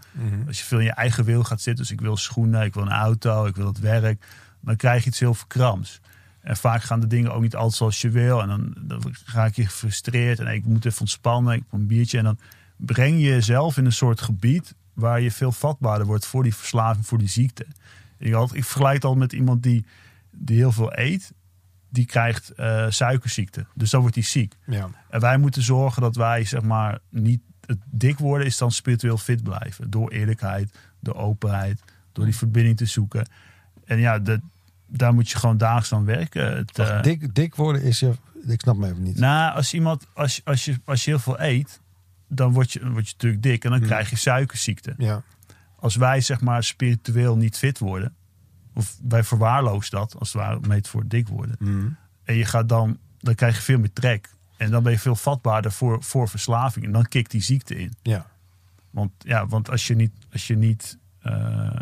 [0.48, 2.84] Als je veel in je eigen wil gaat zitten, dus ik wil schoenen, ik wil
[2.84, 4.26] een auto, ik wil het werk,
[4.62, 6.02] dan krijg je iets heel verkrams.
[6.42, 8.42] En vaak gaan de dingen ook niet altijd zoals je wil.
[8.42, 12.18] En dan, dan raak je gefrustreerd en ik moet even ontspannen, ik wil een biertje.
[12.18, 12.40] En dan
[12.78, 17.06] breng je jezelf in een soort gebied waar je veel vatbaarder wordt voor die verslaving,
[17.06, 17.66] voor die ziekte.
[18.18, 19.86] Ik, had, ik vergelijk het al met iemand die,
[20.32, 21.34] die heel veel eet,
[21.92, 23.66] die krijgt eh, suikerziekte.
[23.76, 24.56] Dus dan wordt hij ziek.
[24.66, 24.90] Ja.
[25.10, 29.18] En wij moeten zorgen dat wij, zeg maar, niet het dik worden, is dan spiritueel
[29.18, 29.90] fit blijven.
[29.90, 31.82] Door eerlijkheid, door openheid,
[32.12, 33.28] door die verbinding te zoeken.
[33.86, 34.40] En ja, dat,
[34.88, 36.58] daar moet je gewoon dagelijks aan werken.
[36.58, 38.14] Het, Wacht, eh, dik, dik worden is je.
[38.48, 39.18] Ik snap me even niet.
[39.18, 41.80] nou, als iemand, als, je- als, je, als je heel veel eet,
[42.28, 43.88] dan word je, word je natuurlijk dik en dan Hmm.
[43.88, 44.94] krijg je suikerziekte.
[44.98, 45.22] Ja.
[45.76, 48.16] Als wij, zeg maar, spiritueel niet fit worden,
[48.74, 51.56] of wij verwaarlozen dat, als het ware, meet voor dik worden.
[51.60, 51.98] Mm.
[52.24, 54.30] En je gaat dan, dan krijg je veel meer trek.
[54.58, 56.86] En dan ben je veel vatbaarder voor, voor verslaving.
[56.86, 57.94] En dan kikt die ziekte in.
[58.02, 58.26] Ja.
[58.90, 60.12] Want, ja, want als je niet.
[60.32, 61.80] Als je niet eh,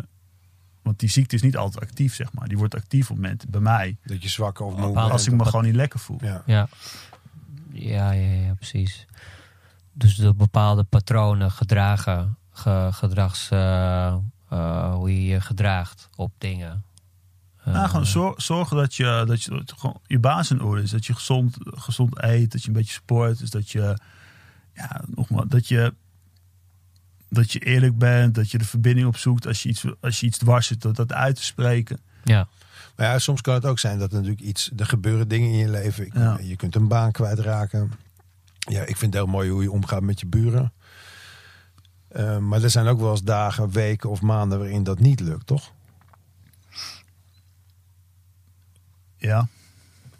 [0.82, 2.48] want die ziekte is niet altijd actief, zeg maar.
[2.48, 3.96] Die wordt actief op momenten bij mij.
[4.04, 5.12] Dat je zwakker of moe Bepaalde- bent.
[5.12, 6.18] Als ik me gewoon niet lekker voel.
[6.22, 6.42] Ja.
[6.46, 6.68] Ja.
[7.72, 9.06] Ja, ja, ja, precies.
[9.92, 14.16] Dus door bepaalde patronen gedragen, ge- gedrags, eh,
[14.50, 16.84] eh, hoe je je gedraagt op dingen.
[17.64, 20.90] Nou, gewoon zor- zorgen dat je, dat je gewoon je baas in orde is.
[20.90, 23.38] Dat je gezond, gezond eet, dat je een beetje sport.
[23.38, 23.96] Dus dat je,
[24.74, 25.94] ja, nogmaals, dat je,
[27.28, 29.46] dat je eerlijk bent, dat je de verbinding opzoekt.
[29.46, 31.98] Als je iets, als je iets dwars zit, dat dat uit te spreken.
[32.24, 32.48] ja,
[32.96, 34.70] Maar ja, soms kan het ook zijn dat er natuurlijk iets.
[34.76, 36.06] Er gebeuren dingen in je leven.
[36.06, 36.38] Ik- Ja.
[36.42, 37.92] Je kunt een baan kwijtraken.
[38.58, 40.72] Ja, ik vind het heel mooi hoe je omgaat met je buren.
[42.10, 45.46] Eh, maar er zijn ook wel eens dagen, weken of maanden waarin dat niet lukt,
[45.46, 45.72] toch?
[49.16, 49.48] Ja,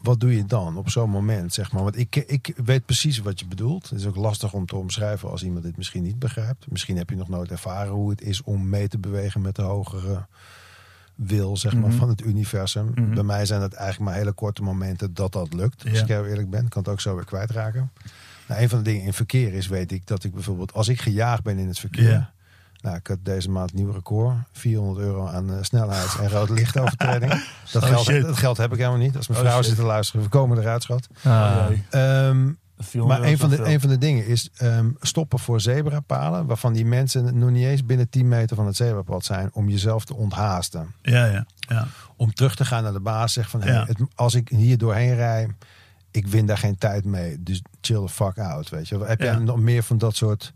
[0.03, 1.83] Wat doe je dan op zo'n moment, zeg maar?
[1.83, 3.91] Want ik, ik weet precies wat je bedoelt.
[3.91, 6.71] Het is ook lastig om te omschrijven als iemand dit misschien niet begrijpt.
[6.71, 9.63] Misschien heb je nog nooit ervaren hoe het is om mee te bewegen met de
[9.63, 10.27] hogere
[11.15, 11.99] wil, zeg maar, Mhm.
[11.99, 12.91] van het universum.
[12.95, 13.15] Mhm.
[13.15, 15.85] Bij mij zijn het eigenlijk maar hele korte momenten dat dat lukt.
[15.85, 16.03] Als Ja.
[16.03, 17.91] ik heel eerlijk ben, kan het ook zo weer kwijtraken.
[18.51, 21.01] Nou, een van de dingen in verkeer is, weet ik, dat ik bijvoorbeeld, als ik
[21.01, 22.31] gejaagd ben in het verkeer.
[22.81, 24.35] Nou, ik had deze maand nieuw record.
[24.53, 27.33] 400 euro aan eh, snelheids- en rode lichtovertreding.
[27.73, 29.17] Dat, Oh, geld, dat geld heb ik helemaal niet.
[29.17, 29.71] Als mijn Oh, vrouw shit.
[29.71, 31.09] zit te luisteren, we komen eruit, schat.
[31.23, 31.31] Ah,
[31.71, 32.01] Oh.
[32.01, 36.47] Ehm, Veel maar een van, de, een van de dingen is ehm, stoppen voor zebrapalen.
[36.47, 39.51] Waarvan die mensen nog niet eens binnen 10 meter van het zebrapad zijn.
[39.53, 40.95] Om jezelf te onthaasten.
[41.03, 41.87] Ja, ja, ja.
[42.17, 43.33] Om terug te gaan naar de baas.
[43.33, 43.85] Zeg van, hey, Ja.
[43.87, 45.49] het, als ik hier doorheen rij.
[46.11, 47.43] Ik win daar geen tijd mee.
[47.43, 48.69] Dus chill the fuck out.
[48.69, 48.99] Weet je.
[49.05, 49.39] Heb jij Ja.
[49.39, 50.53] nog meer van dat soort...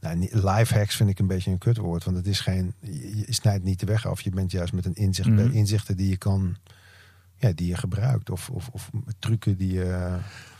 [0.00, 2.04] Nou, life hacks vind ik een beetje een kutwoord.
[2.04, 2.74] Want het is geen...
[2.80, 4.20] Je, snijdt niet de weg af.
[4.20, 5.50] Je bent juist met een inzicht, Mhm.
[5.50, 6.56] inzichten die je kan...
[7.36, 8.30] Ja, die je gebruikt.
[8.30, 9.84] Of, of, of trucken die je...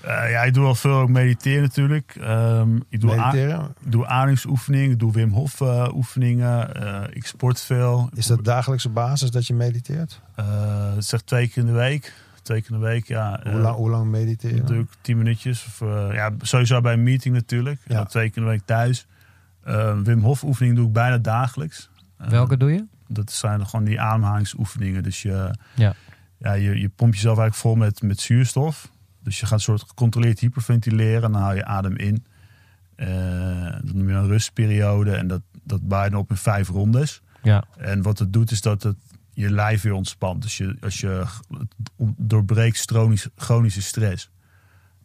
[0.00, 2.16] Eh, ja, ik doe al veel ook mediteren natuurlijk.
[2.20, 3.74] Ehm, ik doe, mediteren.
[3.84, 6.74] ik doe ademingsoefeningen, ik doe Wim Hof eh, oefeningen.
[6.74, 8.10] Eh, ik sport veel.
[8.14, 10.20] Is dat dagelijkse basis dat je mediteert?
[10.34, 12.12] Eh, zegt twee keer in de week.
[12.44, 13.40] Twee keer in de week, ja.
[13.42, 14.56] Hoe Eh, lang, hoe lang mediteren?
[14.58, 15.64] Natuurlijk tien minuutjes.
[15.66, 17.80] Of, eh, ja, sowieso bij een meeting natuurlijk.
[17.86, 18.04] Ja.
[18.04, 19.06] Twee keer in de week thuis.
[19.62, 21.90] Eh, Wim Hof oefeningen doe ik bijna dagelijks.
[22.18, 22.84] Eh, welke doe je?
[23.08, 25.02] Dat zijn gewoon die ademhalingsoefeningen.
[25.02, 25.94] Dus je, Ja.
[26.38, 28.90] ja, je, je pompt jezelf eigenlijk vol met, met zuurstof.
[29.22, 31.22] Dus je gaat een soort gecontroleerd hyperventileren.
[31.22, 32.24] En dan haal je adem in.
[32.96, 33.06] Eh,
[33.82, 35.14] dat noem je een rustperiode.
[35.16, 37.22] En dat, dat bijna op in vijf rondes.
[37.42, 37.64] Ja.
[37.78, 38.96] En wat het doet is dat het
[39.34, 40.42] je lijf weer ontspant.
[40.42, 41.24] Dus je, als je
[41.58, 41.74] het
[42.16, 44.30] doorbreekt chronische, chronische stress.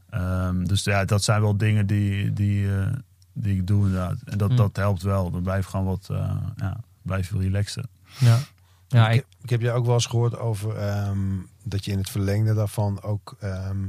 [0.09, 2.87] Ehm, dus ja, dat zijn wel dingen die, die, eh,
[3.33, 4.15] die ik doe inderdaad.
[4.25, 4.55] En dat, Hm.
[4.55, 5.31] dat helpt wel.
[5.31, 7.89] Dan blijf je gewoon wat eh ja, blijf je relaxen.
[8.19, 8.39] Ja.
[8.87, 11.17] Ja, ik, ik, ik heb je ook wel eens gehoord over ehm,
[11.63, 13.35] dat je in het verlengde daarvan ook...
[13.39, 13.83] ehm,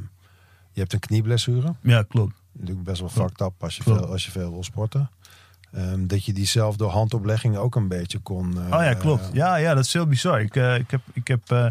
[0.73, 1.75] je hebt een knieblessure.
[1.83, 2.35] Ja, klopt.
[2.53, 4.01] Natuurlijk best wel fucked up als je, Klopt.
[4.01, 5.11] veel, als je veel wil sporten.
[5.73, 8.59] Ehm, dat je die zelf door handoplegging ook een beetje kon...
[8.59, 9.31] eh, Oh ja, klopt.
[9.33, 10.41] Ja, ja dat is heel bizar.
[10.41, 11.67] Ik, eh, ik heb, ik heb, eh,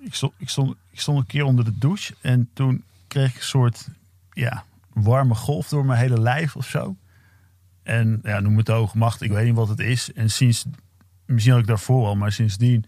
[0.00, 3.36] ik stond, ik stond, ik stond een keer onder de douche en toen kreeg ik
[3.36, 3.88] een soort,
[4.32, 6.96] ja, warme golf door mijn hele lijf of zo.
[7.82, 9.22] En ja, noem het de hoge macht.
[9.22, 10.12] Ik weet niet wat het is.
[10.12, 10.64] En sinds,
[11.24, 12.84] misschien had ik daarvoor al, maar sindsdien,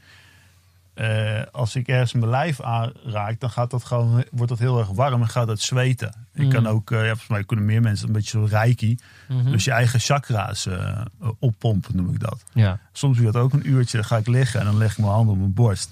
[0.99, 4.89] eh, als ik ergens mijn lijf aanraak, dan gaat dat gewoon, wordt dat heel erg
[4.89, 6.15] warm en gaat dat zweten.
[6.35, 6.51] Ik Mm.
[6.51, 8.99] kan ook, eh, ja, volgens mij kunnen meer mensen een beetje zo reiki.
[9.29, 9.51] Mhm.
[9.51, 11.01] Dus je eigen chakra's eh,
[11.39, 12.45] oppompen, noem ik dat.
[12.53, 12.81] ja.
[12.93, 13.97] Soms doe ik dat ook een uurtje.
[13.97, 15.91] Dan ga ik liggen en dan leg ik mijn handen op mijn borst.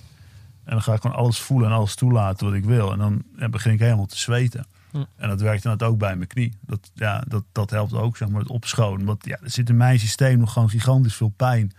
[0.64, 2.92] En dan ga ik gewoon alles voelen en alles toelaten wat ik wil.
[2.92, 4.66] En dan ja, begin ik helemaal te zweten.
[4.90, 5.04] Hm.
[5.16, 6.58] En dat werkt inderdaad ook bij mijn knie.
[6.60, 9.06] Dat, ja, dat, dat helpt ook, zeg maar, het opschonen.
[9.06, 11.72] Want ja, er zit in mijn systeem nog gewoon gigantisch veel pijn.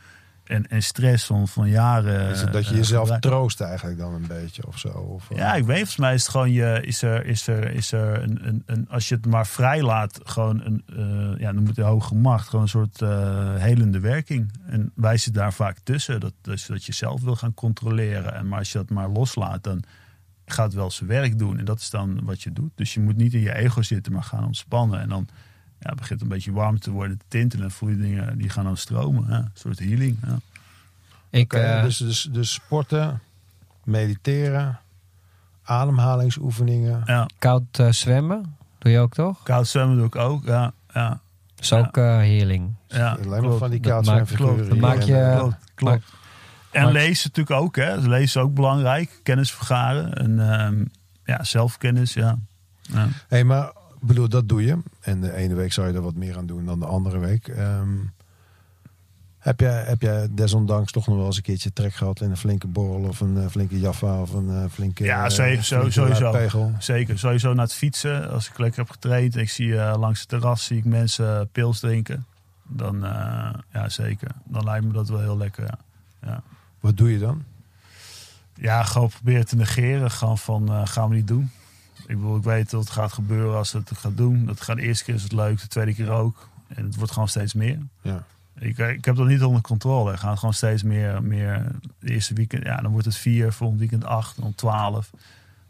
[0.47, 2.29] En, en stress van, van jaren.
[2.29, 4.87] Is het dat je eh, jezelf troost eigenlijk dan een beetje of zo?
[4.87, 7.71] Of, eh, Ja, ik weet, volgens mij is het gewoon je, is er, is er,
[7.71, 11.51] is er een, een, een, als je het maar vrij laat, gewoon een, eh, ja,
[11.51, 14.51] noem het de hoge macht, gewoon een soort eh, helende werking.
[14.65, 18.33] En wij zitten daar vaak tussen, dat, dus dat je zelf wil gaan controleren.
[18.33, 19.83] En maar als je dat maar loslaat, dan
[20.45, 21.59] gaat het wel zijn werk doen.
[21.59, 22.71] En dat is dan wat je doet.
[22.75, 24.99] Dus je moet niet in je ego zitten, maar gaan ontspannen.
[24.99, 25.27] En dan
[25.79, 27.65] ja, begint het een beetje warm te worden, te tintelen.
[27.65, 29.25] En voel je dingen, die gaan dan stromen.
[29.29, 30.17] Ja, een soort healing.
[30.25, 30.37] Ja.
[31.29, 33.21] Ik, eh, dus, dus, dus sporten,
[33.83, 34.79] mediteren,
[35.63, 37.01] ademhalingsoefeningen.
[37.05, 39.43] ja, koud eh, zwemmen, doe je ook toch?
[39.43, 40.45] koud zwemmen doe ik ook.
[40.45, 41.19] Ja, ja, Dat
[41.63, 42.73] is ook eh, healing.
[42.87, 43.11] ja.
[43.11, 43.57] Alleen maar klopt.
[43.59, 44.55] van die kaatsfiguren.
[44.55, 44.69] klopt.
[44.69, 45.93] Dat maak je- klopt, klopt.
[45.93, 46.15] maak-
[46.71, 47.95] en maak- lezen natuurlijk ook, hè.
[47.95, 49.19] Dus lezen is ook belangrijk.
[49.23, 50.13] Kennis vergaren.
[50.13, 50.83] En ehm,
[51.25, 52.37] ja, zelfkennis, ja.
[52.81, 53.07] ja.
[53.27, 53.71] Hé, maar
[54.07, 54.77] ik bedoel, dat doe je.
[54.99, 57.47] En de ene week zou je er wat meer aan doen dan de andere week.
[57.47, 57.95] Ehm,
[59.37, 62.37] heb, jij, heb jij desondanks toch nog wel eens een keertje trek gehad in een
[62.37, 65.91] flinke borrel of een eh, flinke jaffa of een eh, flinke Ja, eh, zeker, flinke
[65.91, 66.71] sowieso.
[66.79, 67.19] Zeker.
[67.19, 68.29] Sowieso naar het fietsen.
[68.31, 72.25] Als ik lekker heb getraind ik zie langs het terras zie ik mensen pils drinken.
[72.63, 72.99] Dan,
[73.73, 74.31] ja, zeker.
[74.43, 75.77] Dan lijkt me dat wel heel lekker, ja.
[76.21, 76.43] ja.
[76.79, 77.43] Wat doe je dan?
[78.53, 80.11] Ja, gewoon proberen te negeren.
[80.11, 81.51] Gewoon van, gaan we niet doen.
[82.07, 84.45] Ik bedoel, ik weet wat gaat gebeuren als het gaat doen.
[84.45, 86.49] Dat gaat de eerste keer is het leuk, de tweede keer ook.
[86.67, 87.79] En het wordt gewoon steeds meer.
[88.01, 88.23] Ja.
[88.59, 90.11] Ik, ik heb dat niet onder controle.
[90.11, 91.65] Het gaat gewoon steeds meer, meer.
[91.99, 95.09] De eerste weekend, ja, dan wordt het vier, volgend weekend acht, dan twaalf.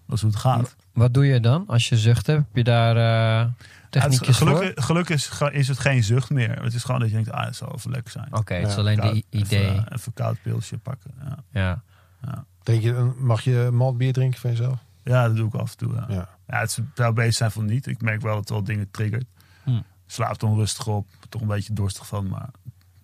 [0.06, 0.76] Dat is hoe het gaat.
[0.93, 2.39] Wat doe je dan als je zucht hebt?
[2.47, 3.54] Heb je daar eh Ja,
[3.89, 4.47] het techniekjes voor?
[4.47, 6.63] gelukkig gelukkig is, is het geen zucht meer.
[6.63, 8.28] Het is gewoon dat je denkt, ah, het zal even lekker zijn.
[8.36, 9.60] Oké, het is alleen Koud- de idee.
[9.69, 11.12] Even, even een koud pilsje pakken.
[11.52, 11.82] Ja.
[12.26, 12.45] ja.
[12.63, 14.80] Drink je mag je maltbier drinken van jezelf?
[15.07, 15.93] Ja, dat doe ik af en toe.
[15.93, 16.05] Ja.
[16.09, 16.29] Ja.
[16.47, 17.87] Ja, het zou bezig zijn van niet.
[17.87, 19.25] Ik merk wel dat het wel dingen triggert.
[19.63, 19.79] Hm.
[20.05, 21.07] Slaapt onrustig op.
[21.29, 22.49] Toch een beetje dorstig van, maar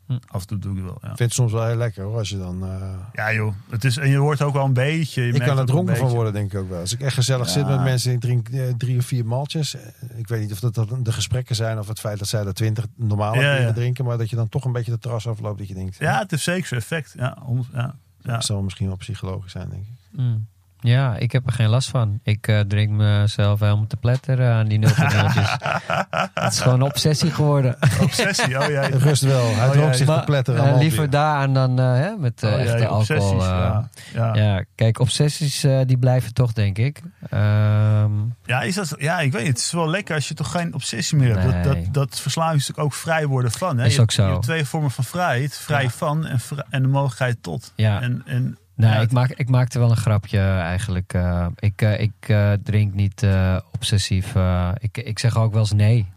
[0.07, 0.17] Hm.
[0.27, 0.97] af en toe doe ik het wel.
[1.01, 1.09] Ja.
[1.11, 2.63] Ik vind het soms wel heel lekker hoor, als je dan...
[2.63, 3.53] eh, ja, joh.
[3.69, 5.21] Het is, en je wordt ook wel een beetje.
[5.21, 6.79] je ik merkt kan er dronken van worden, denk ik ook wel.
[6.79, 7.51] Als ik echt gezellig Ja.
[7.51, 9.75] zit met mensen en ik drink eh, drie of vier maltjes.
[9.75, 9.81] eh,
[10.19, 12.53] Ik weet niet of dat, dat de gesprekken zijn of het feit dat zij er
[12.53, 13.73] twintig normale Ja, bieren ja.
[13.73, 14.05] drinken.
[14.05, 15.97] Maar dat je dan toch een beetje de terras afloopt dat je denkt...
[15.99, 17.13] Ja, het heeft zeker zijn effect.
[17.17, 17.95] Ja, honderd- ja.
[18.21, 18.33] ja.
[18.33, 20.19] Dat zal misschien wel psychologisch zijn, denk ik.
[20.19, 20.47] Mm.
[20.85, 22.19] Ja, ik heb er geen last van.
[22.23, 25.55] Ik eh, drink mezelf helemaal te pletteren aan die nulverdeeltjes.
[26.33, 27.77] Het is gewoon een obsessie geworden.
[28.01, 28.89] Obsessie, oh jij.
[29.07, 30.87] Rust wel, hij Oh, ja, zich te pletteren aan maltbier.
[30.89, 32.97] liever daar dan eh, hè, met eh, Oh, echte alcohol.
[33.31, 33.89] obsessies, ja.
[34.13, 34.33] Ja.
[34.35, 37.01] ja, kijk, obsessies eh, die blijven toch, denk ik.
[37.29, 38.11] Ehm,
[38.45, 39.51] Ja, is dat, ja, ik weet niet.
[39.51, 41.53] Het is wel lekker als je toch geen obsessie meer hebt.
[41.53, 41.63] Nee.
[41.63, 43.77] Dat, dat, dat verslaving is natuurlijk ook vrij worden van.
[43.77, 43.85] Hè?
[43.85, 44.25] Is je, ook zo.
[44.25, 45.57] Je hebt twee vormen van vrijheid.
[45.57, 45.89] Vrij Ja.
[45.89, 47.71] van en, en de mogelijkheid tot.
[47.75, 48.01] Ja.
[48.01, 51.13] En, en, nou, ja, ik, maak, ik maakte wel een grapje eigenlijk.
[51.13, 54.35] eh, ik eh, ik eh, drink niet eh, obsessief.
[54.35, 56.11] eh, ik, ik zeg ook wel eens nee.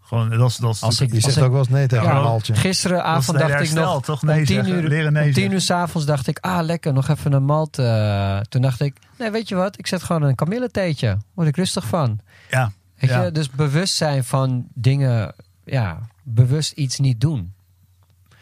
[0.00, 2.04] Gewoon, dat is, dat is Als natuurlijk- Je zegt ik- ook wel eens nee tegen
[2.04, 4.04] Ja, een is Gisteravond dacht ik nog...
[4.04, 4.22] toch?
[4.22, 4.82] om Nee tien zeggen.
[4.82, 7.78] uur, Leren nee om tien uur s'avonds dacht ik, ah lekker, nog even een malt.
[7.78, 8.40] eh.
[8.40, 11.16] toen dacht ik, nee weet je wat, ik zet gewoon een kamilletheetje.
[11.34, 12.20] Word ik rustig van.
[12.50, 13.22] Ja, Weet Ja.
[13.24, 15.34] je, dus bewust zijn van dingen,
[15.64, 17.52] ja, bewust iets niet doen.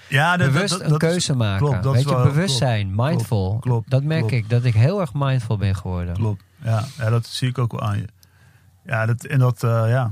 [0.09, 1.59] Ja dat, bewust dat, dat, een is- keuze maken.
[1.67, 3.59] klopt, dat Weet is je, mindful.
[3.61, 6.15] klopt, dat merk ik, dat ik heel erg mindful ben geworden.
[6.15, 6.43] Klopt.
[6.63, 8.07] Ja, ja, dat zie ik ook wel aan je.
[8.85, 10.11] Ja, dat, en dat, eh, ja.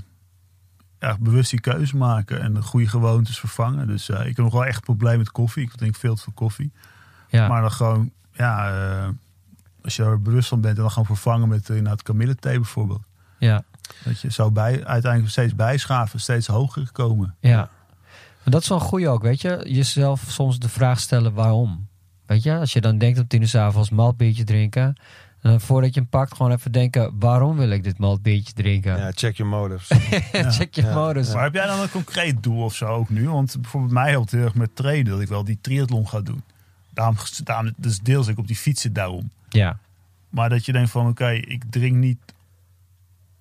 [0.99, 3.87] ja, bewust die keuze maken en de goede gewoontes vervangen.
[3.87, 5.63] Dus eh, ik heb nog wel echt een probleem met koffie.
[5.63, 6.73] Ik drink veel te veel koffie.
[7.29, 9.09] Ja, Maar dan gewoon, ja, eh,
[9.83, 13.03] als je er bewust van bent, en dan gewoon vervangen met uh, het kamillethee bijvoorbeeld.
[13.39, 13.63] ja.
[14.05, 17.35] Dat je zo bij, uiteindelijk steeds bijschaven, steeds hoger komen.
[17.41, 17.69] Ja.
[18.45, 19.65] Dat is wel een goeie ook, weet je.
[19.69, 21.87] Jezelf soms de vraag stellen waarom.
[22.27, 24.83] Weet je, als je dan denkt op tien uur 's avonds maltbiertje drinken.
[25.41, 28.97] En dan voordat je hem pakt, gewoon even denken: waarom wil ik dit maltbiertje drinken?
[28.99, 29.89] Ja, check your motives.
[30.59, 30.95] Check je Ja.
[30.95, 31.33] modus.
[31.35, 33.29] Maar heb jij dan een concreet doel of zo ook nu?
[33.29, 36.43] Want bijvoorbeeld mij helpt heel erg met trainen dat ik wel die triathlon ga doen.
[36.91, 39.31] Daarom, daarom dus deels ik op die fiets zit daarom.
[39.49, 39.79] Ja.
[40.29, 42.19] Maar dat je denkt van oké, ik drink niet.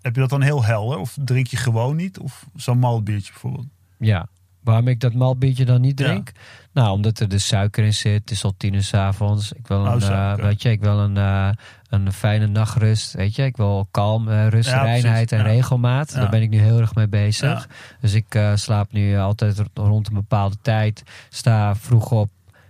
[0.02, 0.98] Heb je dat dan heel helder?
[0.98, 2.20] Of drink je gewoon niet?
[2.20, 3.68] Of zo'n maltbiertje bijvoorbeeld?
[3.98, 4.28] Ja.
[4.64, 6.06] Waarom ik dat maltbiertje dan niet Ja.
[6.06, 6.32] drink?
[6.74, 8.14] Nou, omdat er dus suiker in zit.
[8.22, 9.52] Het is al tien uur 's avonds.
[9.52, 10.46] Ik wil Oh, een, eh, suiker.
[10.46, 11.50] weet je, ik wil een, eh,
[11.90, 13.14] een fijne nachtrust.
[13.14, 15.44] Weet je, ik wil kalm, eh, rust, Ja, reinheid en Ja.
[15.44, 16.14] regelmaat.
[16.14, 17.68] Daar ben ik nu heel erg mee bezig.
[18.02, 21.04] Dus ik eh, slaap nu altijd rond een bepaalde tijd.
[21.30, 22.30] Sta vroeg op.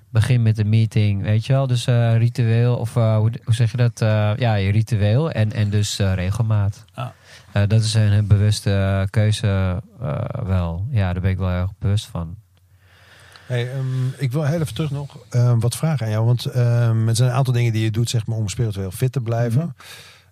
[0.10, 1.68] Begin met een meeting, weet je wel.
[1.68, 4.02] Dus eh, ritueel, of eh, hoe, hoe zeg je dat?
[4.02, 6.86] Eh, ja, je ritueel en, en dus eh, regelmaat.
[6.96, 7.14] Ja.
[7.54, 10.86] Eh, dat is een, bewuste eh, keuze eh, wel.
[10.89, 12.36] Ja, daar ben ik wel erg bewust van.
[13.46, 16.26] Hey, ehm, ik wil heel even terug nog ehm, wat vragen aan jou.
[16.26, 19.12] Want ehm, er zijn een aantal dingen die je doet zeg maar, om spiritueel fit
[19.12, 19.62] te blijven.
[19.62, 19.70] Mhm.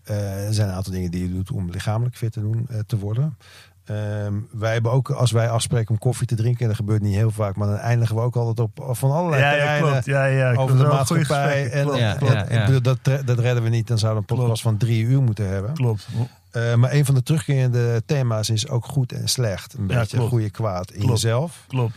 [0.04, 2.80] Eh, er zijn een aantal dingen die je doet om lichamelijk fit te, doen, eh,
[2.88, 3.38] te worden.
[3.86, 7.16] Ehm, wij hebben ook, als wij afspreken om koffie te drinken, en dat gebeurt niet
[7.16, 10.06] heel vaak, maar dan eindigen we ook altijd op van allerlei Ja, ja, klopt.
[10.06, 11.70] Ja, ja, over de maatschappij.
[11.72, 14.80] En, Klopt, Ja, ja, dat, dat redden we niet, dan zouden we een podcast Klopt.
[14.80, 15.74] van drie uur moeten hebben.
[15.74, 16.08] klopt.
[16.52, 19.74] Eh, maar een van de terugkerende thema's is ook goed en slecht.
[19.74, 20.32] Een Ja, beetje klopt.
[20.32, 21.22] goede kwaad in Klopt.
[21.22, 21.64] jezelf.
[21.68, 21.96] klopt.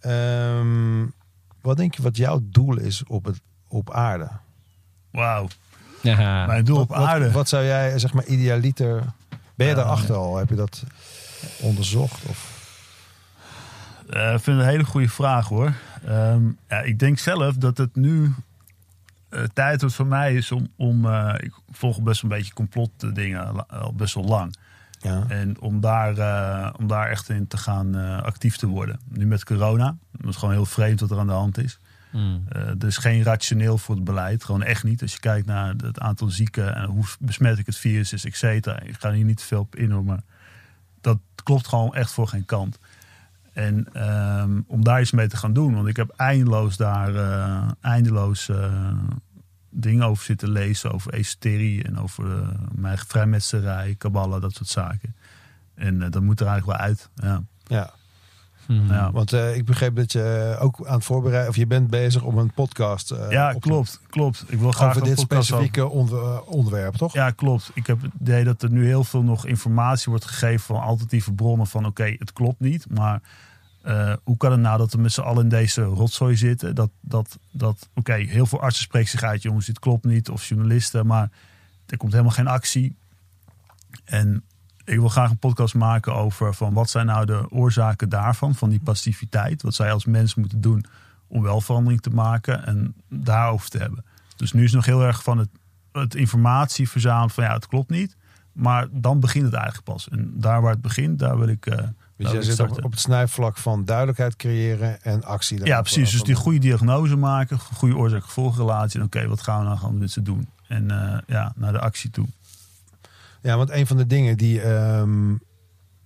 [0.00, 1.06] Ehm,
[1.60, 4.28] wat denk je wat jouw doel is op, het, op aarde?
[5.10, 5.48] Wauw.
[6.02, 6.46] Ja.
[6.46, 7.30] Mijn doel op wat, wat- aarde.
[7.30, 9.02] Wat, zou jij, zeg maar, idealiter...
[9.54, 10.36] Ben je daarachter al?
[10.36, 10.82] Heb je dat
[11.60, 12.24] onderzocht?
[12.24, 12.56] Of?
[14.10, 15.72] Eh, Ik vind het een hele goede vraag hoor.
[16.06, 18.34] Ehm, ja, ik denk zelf dat het nu
[19.52, 20.68] tijd wordt voor mij is om.
[20.76, 24.54] om eh, ik volg best een beetje complot dingen la- al best wel lang.
[25.00, 25.24] Ja.
[25.28, 29.00] En om daar, eh, om daar echt in te gaan eh, actief te worden.
[29.08, 29.96] Nu met corona.
[30.12, 31.78] Dat is gewoon heel vreemd wat er aan de hand is.
[32.12, 32.44] Mm.
[32.48, 34.44] Eh, er is geen rationeel voor het beleid.
[34.44, 35.02] Gewoon echt niet.
[35.02, 38.80] Als je kijkt naar het aantal zieken en hoe besmettelijk het virus is, et cetera.
[38.80, 40.22] Ik ga hier niet te veel op in, hoor, maar
[41.00, 42.78] dat klopt gewoon echt voor geen kant.
[43.58, 47.70] En ehm, om daar iets mee te gaan doen, want ik heb eindeloos daar eh,
[47.80, 48.92] eindeloos eh,
[49.70, 55.16] dingen over zitten lezen, over esoterie en over eh, mijn vrijmetserij, kabbala, dat soort zaken.
[55.74, 57.10] En dat moet er eigenlijk wel uit.
[57.14, 57.42] Ja.
[57.66, 57.94] ja.
[58.68, 58.86] Mm.
[58.90, 59.10] Ja.
[59.12, 61.50] Want eh, ik begreep dat je ook aan het voorbereiden...
[61.50, 64.44] of je bent bezig om een podcast eh, ja, op te- klopt, klopt.
[64.48, 67.12] Ik wil graag over dit specifieke onder- eh, onderwerp, toch?
[67.12, 67.70] Ja, klopt.
[67.74, 71.32] Ik heb het idee dat er nu heel veel nog informatie wordt gegeven van alternatieve
[71.32, 71.66] bronnen.
[71.66, 72.86] Van oké, het klopt niet.
[72.90, 73.20] Maar
[73.82, 76.74] eh, hoe kan het nou dat we met z'n allen in deze rotzooi zitten?
[76.74, 79.42] Dat, dat, dat oké, heel veel artsen spreken zich uit.
[79.42, 80.28] Jongens, dit klopt niet.
[80.28, 81.06] Of journalisten.
[81.06, 81.30] Maar
[81.86, 82.96] er komt helemaal geen actie.
[84.04, 84.42] En
[84.88, 88.54] ik wil graag een podcast maken over van wat zijn nou de oorzaken daarvan.
[88.54, 89.62] Van die passiviteit.
[89.62, 90.84] Wat zij als mens moeten doen
[91.26, 92.66] om wel verandering te maken.
[92.66, 94.04] En daarover te hebben.
[94.36, 95.48] Dus nu is het nog heel erg van het
[95.92, 98.16] het informatie verzamelen van ja, het klopt niet.
[98.52, 100.08] Maar dan begint het eigenlijk pas.
[100.08, 101.66] En daar waar het begint, daar wil ik.
[101.66, 105.64] eh, daar Dus jij zit op, op het snijvlak van duidelijkheid creëren en actie.
[105.64, 106.10] ja, precies.
[106.10, 109.00] Dus die goede diagnose maken, goede oorzaak-gevolgrelatie.
[109.00, 110.48] En oké, wat gaan we nou gaan met ze doen?
[110.68, 112.26] En eh, ja, naar de actie toe.
[113.42, 115.34] Ja, want een van de dingen die ehm,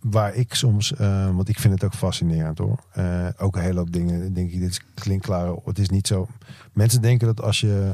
[0.01, 2.79] waar ik soms, eh, want ik vind het ook fascinerend hoor.
[2.93, 5.55] Eh, ook een hele hoop dingen denk ik, dit is- klinkt klaar.
[5.65, 6.29] Het is niet zo.
[6.73, 7.93] Mensen denken dat als je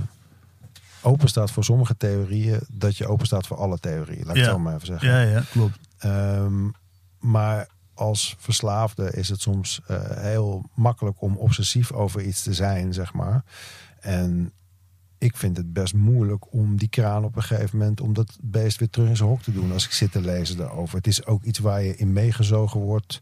[1.03, 4.25] open staat voor sommige theorieën, dat je open staat voor alle theorieën.
[4.27, 4.49] Laat ik Ja.
[4.49, 5.09] het zo maar even zeggen.
[5.09, 5.79] Ja, ja, klopt.
[5.99, 6.69] Ehm,
[7.19, 12.93] maar als verslaafde is het soms eh, heel makkelijk om obsessief over iets te zijn,
[12.95, 13.45] zeg maar.
[14.01, 14.53] En
[15.19, 18.79] ik vind het best moeilijk om die kraan op een gegeven moment, om dat beest
[18.79, 20.97] weer terug in zijn hok te doen als ik zit te lezen daarover.
[20.97, 23.21] Het is ook iets waar je in meegezogen wordt.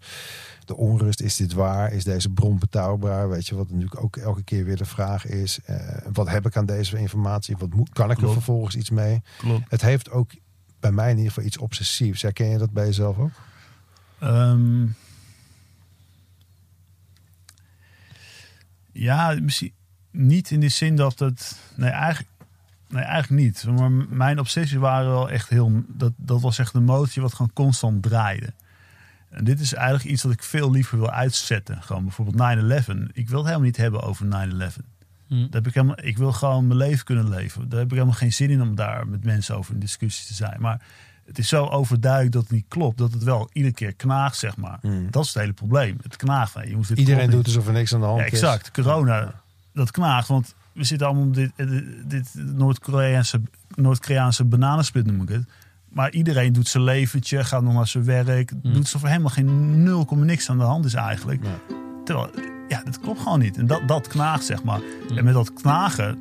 [0.64, 1.92] De onrust, is dit waar?
[1.92, 3.28] Is deze bron betrouwbaar?
[3.28, 5.58] Weet je, wat natuurlijk ook elke keer weer de vraag is.
[5.64, 7.56] eh, wat heb ik aan deze informatie?
[7.56, 9.22] Wat moet, kan ik er vervolgens iets mee?
[9.38, 9.70] klopt.
[9.70, 10.30] Het heeft ook
[10.80, 12.22] bij mij in ieder geval iets obsessiefs.
[12.22, 13.30] Herken je dat bij jezelf ook?
[14.18, 14.86] Ehm,
[18.92, 19.72] ja, misschien
[20.16, 21.58] niet in de zin dat het.
[21.74, 22.30] Nee, eigenlijk,
[22.88, 23.64] nee, eigenlijk niet.
[23.78, 25.82] Maar mijn obsessies waren wel echt heel.
[25.88, 28.52] Dat, dat was echt een motortje wat gewoon constant draaide.
[29.30, 31.82] En dit is eigenlijk iets dat ik veel liever wil uitzetten.
[31.82, 33.12] Gewoon bijvoorbeeld 9-11.
[33.12, 34.28] Ik wil het helemaal niet hebben over 9-11.
[35.26, 35.34] Hm.
[35.34, 37.68] Daar heb ik, helemaal, ik wil gewoon mijn leven kunnen leven.
[37.68, 40.34] Daar heb ik helemaal geen zin in om daar met mensen over in discussie te
[40.34, 40.60] zijn.
[40.60, 40.80] Maar
[41.26, 42.98] het is zo overduidelijk dat het niet klopt.
[42.98, 44.78] Dat het wel iedere keer knaagt, zeg maar.
[44.80, 45.10] Hmm.
[45.10, 45.98] Dat is het hele probleem.
[46.02, 46.54] Het knaagt.
[46.54, 48.32] Nee, jongens, dit Iedereen doet alsof er niks aan de hand Ja, is.
[48.32, 48.70] exact.
[48.70, 49.40] Corona,
[49.76, 50.28] dat knaagt.
[50.28, 53.40] Want we zitten allemaal op dit, dit, dit Noord-Koreaanse,
[53.74, 55.48] Noord-Koreaanse bananensplit, noem ik het.
[55.88, 58.50] maar iedereen doet zijn leventje, gaat nog naar zijn werk.
[58.50, 58.72] Hmm.
[58.72, 61.44] Doet alsof er helemaal geen nul, niks aan de hand is eigenlijk.
[61.44, 61.74] Ja.
[62.04, 62.30] Terwijl,
[62.68, 63.56] ja, dat klopt gewoon niet.
[63.56, 64.80] En dat, dat knaagt, zeg maar.
[65.16, 66.18] En met dat knagen,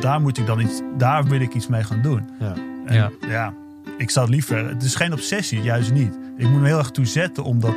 [0.00, 2.28] daar moet ik dan iets, daar wil ik iets mee gaan doen.
[2.40, 2.54] Ja.
[2.86, 3.10] En Ja.
[3.28, 3.52] ja.
[3.98, 4.68] ik zou het liever.
[4.68, 6.18] Het is geen obsessie, juist niet.
[6.36, 7.76] Ik moet me heel erg toe zetten om dat,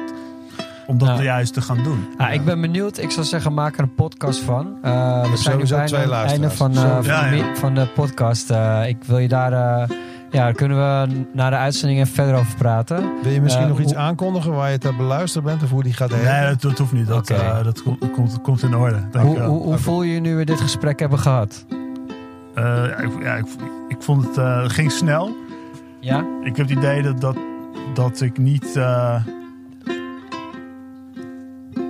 [0.88, 1.24] om dat Ja.
[1.24, 2.06] juist te gaan doen.
[2.18, 2.98] Ah, Ik ben benieuwd.
[2.98, 4.78] Ik zou zeggen, maak er een podcast van.
[4.86, 7.36] Uh, we zijn nu sowieso bijna twee aan het einde van, eh, van, Ja, de,
[7.36, 7.44] ja.
[7.46, 8.50] mi- van de podcast.
[8.50, 9.54] Eh, ik wil je daar...
[9.82, 9.98] eh,
[10.32, 13.12] ja, kunnen we na de uitzending even verder over praten.
[13.24, 15.84] Wil je misschien nog iets hoe- aankondigen waar je het aan beluisteren bent of hoe
[15.84, 16.24] die gaat heen?
[16.24, 17.08] Nee, dat, dat hoeft niet.
[17.08, 19.00] Dat, eh, dat komt, komt, komt in orde.
[19.12, 21.66] Dank Hoe, hoe, hoe voel je je nu we dit gesprek hebben gehad?
[22.56, 23.46] Eh, ja, ik, ja, ik,
[23.88, 25.36] ik vond het eh, het ging snel.
[26.00, 26.26] Ja?
[26.44, 27.38] Ik heb het idee dat, dat,
[27.94, 28.80] dat ik niet.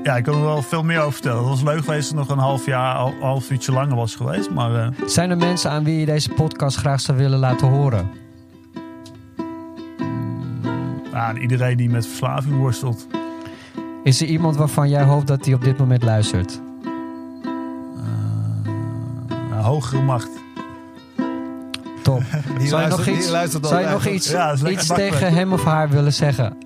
[0.04, 1.38] Ja, ik kan er wel veel meer over vertellen.
[1.40, 4.16] Het was leuk geweest als het nog een half jaar, een half uurtje langer was
[4.16, 4.50] geweest.
[4.50, 8.10] Maar eh, Zijn er mensen aan wie je deze podcast graag zou willen laten horen?
[11.12, 13.08] ja, iedereen die met verslaving worstelt.
[14.04, 16.62] Is er iemand waarvan jij hoopt dat hij op dit moment luistert?
[19.52, 20.30] Een hogere macht.
[22.02, 22.24] Top.
[22.58, 25.54] Die Zou je nog iets, luistert zou je nog iets, Ja, dat iets tegen hem
[25.54, 26.58] of haar willen zeggen?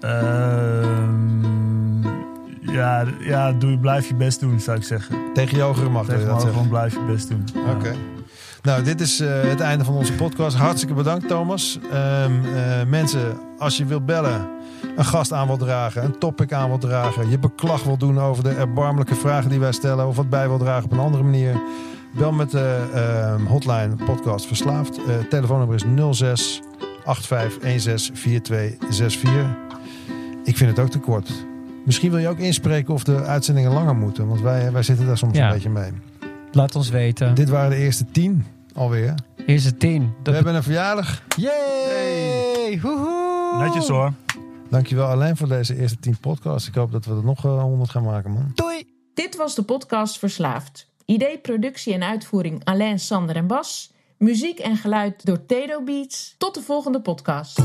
[0.00, 1.41] Ehm,
[2.72, 5.16] ja, ja doe, blijf je best doen, zou ik zeggen.
[5.34, 6.50] Tegen je hogere macht je Tegen zeggen.
[6.50, 7.44] gewoon blijf je best doen.
[7.76, 7.94] Oké.
[8.62, 10.56] Nou, dit is eh, het einde van onze podcast.
[10.56, 11.78] Hartstikke bedankt, Thomas.
[11.90, 14.48] Ehm, eh, mensen, als je wilt bellen,
[14.96, 18.42] een gast aan wilt dragen, een topic aan wilt dragen, je beklag wilt doen over
[18.42, 21.60] de erbarmelijke vragen die wij stellen, of wat bij wilt dragen op een andere manier,
[22.14, 24.96] bel met de ehm, hotline podcast verslaafd.
[24.96, 25.84] Eh, telefoonnummer is
[26.16, 26.62] 06
[27.04, 29.46] 8516 4264.
[30.44, 31.50] Ik vind het ook te kort.
[31.84, 35.18] Misschien wil je ook inspreken of de uitzendingen langer moeten, want wij, wij zitten daar
[35.18, 35.46] soms Ja.
[35.46, 35.92] een beetje mee.
[36.52, 37.34] Laat ons weten.
[37.34, 39.14] Dit waren de eerste tien alweer.
[39.46, 40.02] Eerste tien.
[40.02, 41.22] We Dat hebben een verjaardag.
[41.36, 42.80] Yay!
[42.80, 43.58] Woehoe!
[43.58, 44.12] Netjes hoor.
[44.70, 46.68] Dankjewel alleen voor deze eerste tien podcasts.
[46.68, 48.50] Ik hoop dat we er nog eh, honderd gaan maken, man.
[48.54, 48.86] Doei!
[49.14, 50.90] Dit was de podcast Verslaafd.
[51.04, 53.92] Idee, productie en uitvoering Alain, Sander en Bas.
[54.18, 56.34] Muziek en geluid door Tedo Beats.
[56.38, 57.58] Tot de volgende podcast.